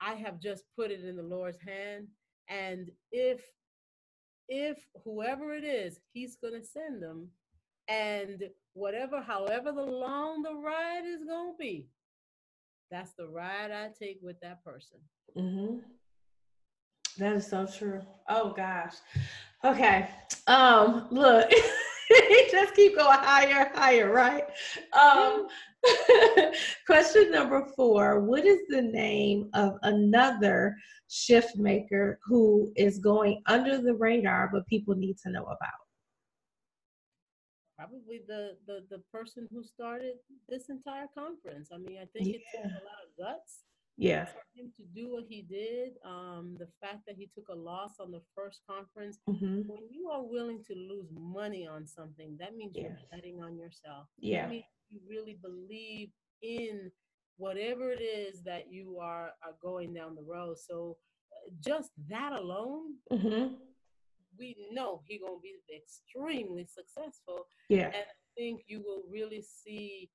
[0.00, 2.08] i have just put it in the lord's hand
[2.48, 3.42] and if
[4.48, 7.28] if whoever it is he's going to send them
[7.88, 11.86] and whatever however the long the ride is going to be
[12.90, 14.98] that's the ride i take with that person
[15.36, 15.78] mm-hmm.
[17.18, 18.02] That is so true.
[18.28, 18.94] Oh gosh.
[19.64, 20.08] Okay.
[20.46, 21.50] Um, look,
[22.50, 24.44] just keep going higher, higher, right?
[24.92, 25.48] Um,
[26.86, 30.76] question number four What is the name of another
[31.08, 35.85] shift maker who is going under the radar, but people need to know about?
[37.76, 40.14] Probably the, the the person who started
[40.48, 41.68] this entire conference.
[41.72, 42.36] I mean, I think yeah.
[42.36, 43.64] it took a lot of guts
[43.96, 47.54] yeah for him to do what he did um the fact that he took a
[47.54, 49.62] loss on the first conference mm-hmm.
[49.66, 52.82] when you are willing to lose money on something that means yeah.
[52.82, 56.10] you're betting on yourself yeah you really believe
[56.42, 56.90] in
[57.38, 60.96] whatever it is that you are are going down the road so
[61.32, 63.54] uh, just that alone mm-hmm.
[64.38, 70.10] We know he gonna be extremely successful yeah and i think you will really see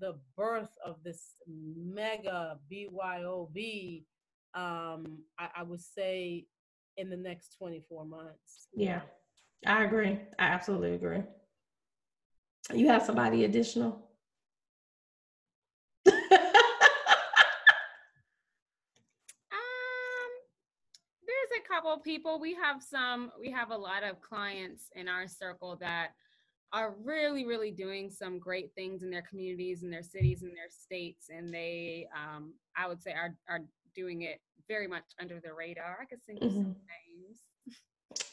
[0.00, 4.04] the birth of this mega BYOB,
[4.54, 6.46] um, I, I would say
[6.96, 8.68] in the next 24 months.
[8.74, 9.00] Yeah,
[9.66, 10.18] I agree.
[10.38, 11.22] I absolutely agree.
[12.74, 14.02] You have somebody additional?
[16.06, 16.14] um,
[21.26, 22.38] there's a couple people.
[22.40, 26.08] We have some, we have a lot of clients in our circle that
[26.72, 30.68] are really, really doing some great things in their communities, in their cities, in their
[30.68, 33.60] states, and they, um, I would say, are are
[33.94, 35.98] doing it very much under the radar.
[36.00, 36.62] I could send you mm-hmm.
[36.62, 36.76] some
[37.18, 37.38] names.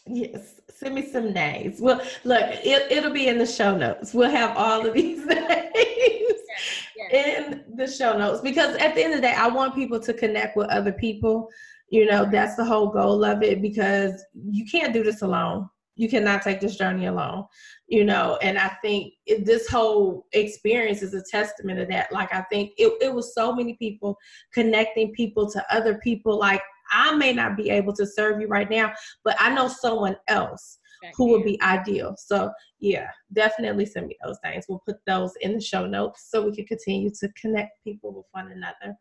[0.06, 1.80] Yes, send me some names.
[1.80, 4.14] Well, look, it, it'll be in the show notes.
[4.14, 5.36] We'll have all of these names
[5.76, 7.38] yes, yes.
[7.38, 10.14] in the show notes because at the end of the day, I want people to
[10.14, 11.50] connect with other people.
[11.94, 15.70] You know, that's the whole goal of it because you can't do this alone.
[15.96, 17.46] You cannot take this journey alone
[17.94, 22.12] you know and i think it, this whole experience is a testament of that.
[22.12, 24.18] Like i think it, it was so many people
[24.52, 26.40] connecting people to other people.
[26.40, 28.92] Like i may not be able to serve you right now
[29.24, 30.80] but i know someone else
[31.16, 32.16] who would be ideal.
[32.18, 34.66] So yeah definitely send me those things.
[34.68, 38.26] We'll put those in the show notes so we can continue to connect people with
[38.32, 38.98] one another.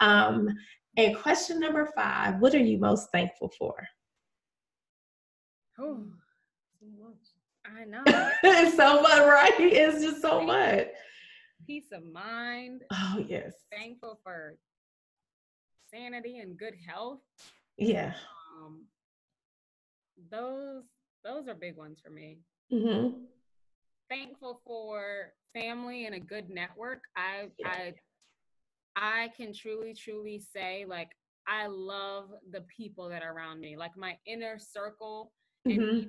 [0.00, 0.48] Um,
[0.96, 3.74] and question number five what are you most thankful for
[5.78, 6.04] Oh,
[6.80, 7.16] so much.
[7.64, 8.02] I know.
[8.42, 9.52] it's so much, right?
[9.58, 10.88] It's just so much.
[11.66, 12.82] Peace of mind.
[12.92, 13.54] Oh, yes.
[13.72, 14.58] Thankful for
[15.92, 17.20] sanity and good health.
[17.76, 18.14] Yeah.
[18.56, 18.84] Um,
[20.30, 20.84] those
[21.24, 22.38] those are big ones for me.
[22.72, 23.18] Mm-hmm.
[24.10, 27.02] Thankful for family and a good network.
[27.16, 27.68] I yeah.
[27.68, 27.94] I
[28.96, 31.10] I can truly truly say like
[31.46, 35.32] I love the people that are around me, like my inner circle,
[35.66, 35.80] mm-hmm.
[35.80, 36.06] and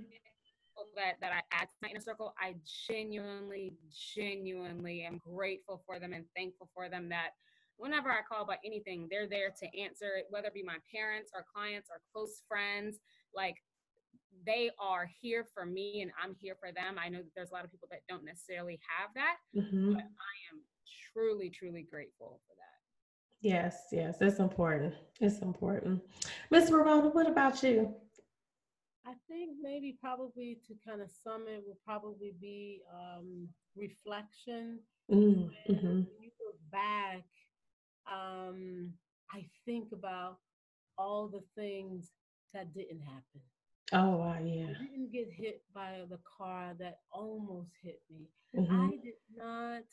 [0.95, 2.33] that that I add to my inner circle.
[2.39, 2.55] I
[2.87, 3.73] genuinely,
[4.15, 7.09] genuinely am grateful for them and thankful for them.
[7.09, 7.31] That
[7.77, 11.31] whenever I call about anything, they're there to answer it, whether it be my parents
[11.33, 12.97] or clients or close friends.
[13.35, 13.55] Like
[14.45, 16.97] they are here for me and I'm here for them.
[16.97, 19.93] I know that there's a lot of people that don't necessarily have that, mm-hmm.
[19.93, 20.61] but I am
[21.13, 22.72] truly, truly grateful for that.
[23.43, 24.93] Yes, yes, it's important.
[25.19, 26.01] It's important.
[26.49, 27.93] Miss Ramona, what about you?
[29.05, 34.79] I think maybe probably to kind of sum it will probably be um, reflection.
[35.11, 35.87] Mm, mm-hmm.
[35.87, 37.25] When you look back,
[38.09, 38.93] um,
[39.33, 40.37] I think about
[40.97, 42.11] all the things
[42.53, 43.41] that didn't happen.
[43.91, 44.67] Oh wow, yeah.
[44.79, 48.29] I didn't get hit by the car that almost hit me.
[48.55, 48.81] Mm-hmm.
[48.81, 49.83] I did not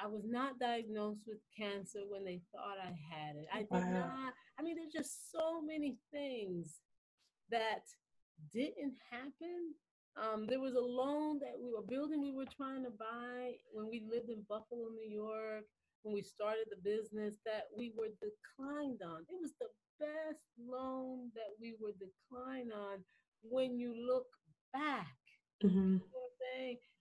[0.00, 3.46] I was not diagnosed with cancer when they thought I had it.
[3.52, 3.92] I did wow.
[3.92, 6.80] not I mean there's just so many things
[7.50, 7.84] that
[8.52, 9.74] didn't happen.
[10.16, 13.88] Um, there was a loan that we were building we were trying to buy when
[13.88, 15.64] we lived in Buffalo, New York,
[16.02, 19.24] when we started the business that we were declined on.
[19.28, 23.04] It was the best loan that we were declined on
[23.42, 24.26] when you look
[24.72, 25.16] back.
[25.64, 25.78] Mm-hmm.
[25.78, 26.22] You know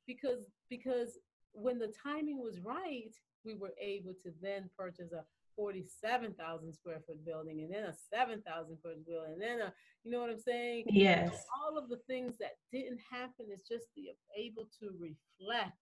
[0.08, 1.20] because because
[1.54, 3.14] when the timing was right,
[3.46, 5.24] we were able to then purchase a
[5.56, 9.74] 47,000 square foot building and then a 7,000 foot building and then a,
[10.04, 10.86] you know what I'm saying?
[10.88, 11.32] Yes.
[11.32, 15.78] So all of the things that didn't happen is just the able to reflect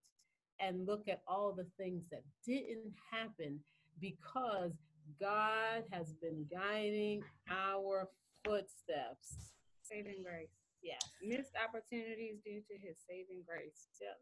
[0.59, 3.59] and look at all the things that didn't happen
[4.01, 4.71] because
[5.19, 8.09] God has been guiding our
[8.45, 9.53] footsteps.
[9.81, 10.49] Saving grace.
[10.83, 11.01] Yes.
[11.23, 13.87] Missed opportunities due to his saving grace.
[14.01, 14.17] Yep.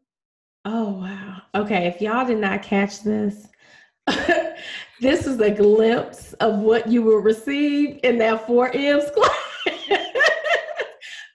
[0.64, 1.27] Oh, wow.
[1.54, 1.86] Okay.
[1.86, 3.48] If y'all did not catch this,
[5.00, 10.08] this is a glimpse of what you will receive in that 4 M's class.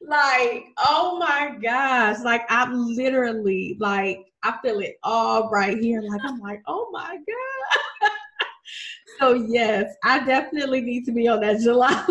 [0.02, 2.18] like, oh my gosh.
[2.24, 6.02] Like, I'm literally, like, I feel it all right here.
[6.02, 8.12] Like, I'm like, oh my God.
[9.20, 12.06] so, yes, I definitely need to be on that July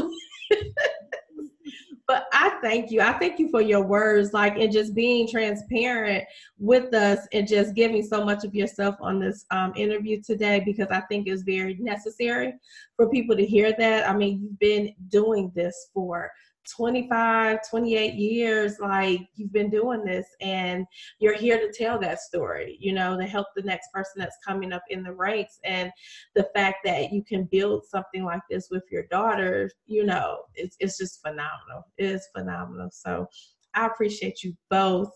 [2.13, 3.01] but I thank you.
[3.01, 6.25] I thank you for your words, like, and just being transparent
[6.59, 10.89] with us and just giving so much of yourself on this um, interview today because
[10.91, 12.53] I think it's very necessary
[12.97, 14.07] for people to hear that.
[14.07, 16.31] I mean, you've been doing this for
[16.77, 20.87] 25, 28 years, like you've been doing this and
[21.19, 24.73] you're here to tell that story, you know, to help the next person that's coming
[24.73, 25.59] up in the ranks.
[25.65, 25.91] And
[26.35, 30.77] the fact that you can build something like this with your daughter, you know, it's,
[30.81, 31.87] it's just phenomenal.
[31.99, 32.91] It is phenomenal.
[32.93, 33.27] So
[33.75, 35.11] I appreciate you both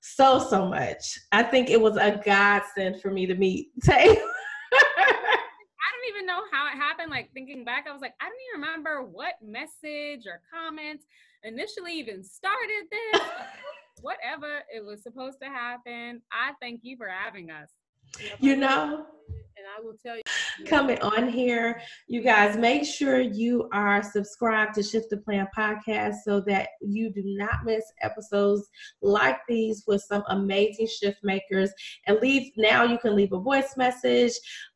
[0.00, 1.18] so, so much.
[1.32, 3.68] I think it was a godsend for me to meet
[6.06, 6.14] Tay.
[6.14, 7.10] even know how it happened.
[7.10, 11.00] Like thinking back, I was like, I don't even remember what message or comment
[11.44, 13.22] initially even started this.
[14.02, 16.20] Whatever it was supposed to happen.
[16.30, 17.70] I thank you for having us.
[18.40, 19.06] You know,
[19.56, 20.22] and I will tell you
[20.66, 21.80] coming on here.
[22.08, 27.10] You guys make sure you are subscribed to Shift the Plan podcast so that you
[27.10, 28.68] do not miss episodes
[29.00, 31.70] like these with some amazing shift makers.
[32.06, 34.32] And leave now you can leave a voice message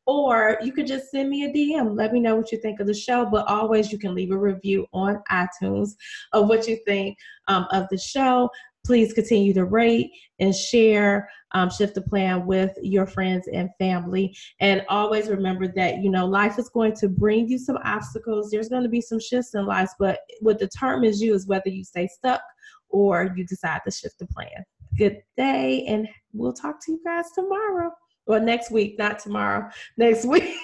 [0.07, 1.95] or you could just send me a DM.
[1.95, 3.25] Let me know what you think of the show.
[3.25, 5.91] But always you can leave a review on iTunes
[6.33, 7.17] of what you think
[7.47, 8.49] um, of the show
[8.85, 14.35] please continue to rate and share um, shift the plan with your friends and family.
[14.59, 18.49] And always remember that you know life is going to bring you some obstacles.
[18.49, 21.83] There's going to be some shifts in life but what determines you is whether you
[21.83, 22.41] stay stuck
[22.89, 24.65] or you decide to shift the plan.
[24.97, 27.91] Good day and we'll talk to you guys tomorrow.
[28.27, 30.55] Or next week not tomorrow next week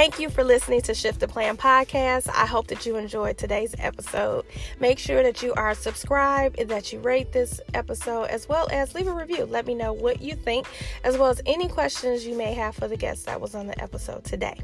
[0.00, 2.30] Thank you for listening to Shift the Plan podcast.
[2.30, 4.46] I hope that you enjoyed today's episode.
[4.80, 8.94] Make sure that you are subscribed and that you rate this episode as well as
[8.94, 9.44] leave a review.
[9.44, 10.66] Let me know what you think,
[11.04, 13.78] as well as any questions you may have for the guest that was on the
[13.78, 14.58] episode today.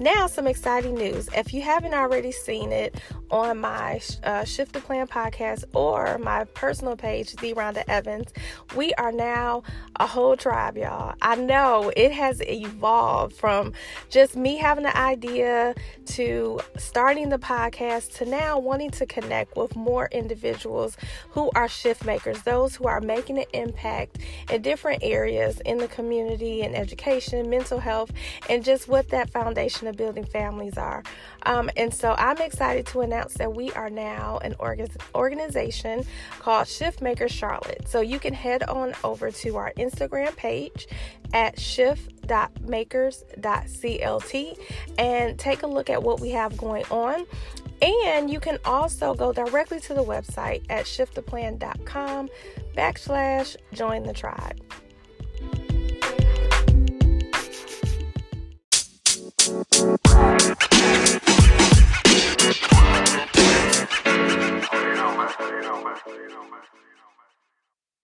[0.00, 1.28] Now, some exciting news.
[1.36, 6.42] If you haven't already seen it on my uh, Shift the Plan podcast or my
[6.46, 8.32] personal page, The Rhonda Evans,
[8.74, 9.62] we are now
[10.00, 11.14] a whole tribe, y'all.
[11.22, 13.72] I know it has evolved from
[14.08, 15.74] just me having an idea
[16.06, 20.96] to starting the podcast to now wanting to connect with more individuals
[21.30, 24.18] who are shift makers, those who are making an impact
[24.50, 28.10] in different areas in the community and education, mental health,
[28.48, 31.02] and just what that foundation of building families are.
[31.44, 36.04] Um, and so I'm excited to announce that we are now an org- organization
[36.38, 37.88] called Shift Makers Charlotte.
[37.88, 40.88] So you can head on over to our Instagram page
[41.32, 44.58] at shift.makers.clt
[44.98, 47.26] and take a look at what we have going on.
[47.82, 52.28] And you can also go directly to the website at shifttheplan.com
[52.76, 54.60] backslash join the tribe.
[65.50, 65.96] you know, man.
[66.06, 66.59] You know, man.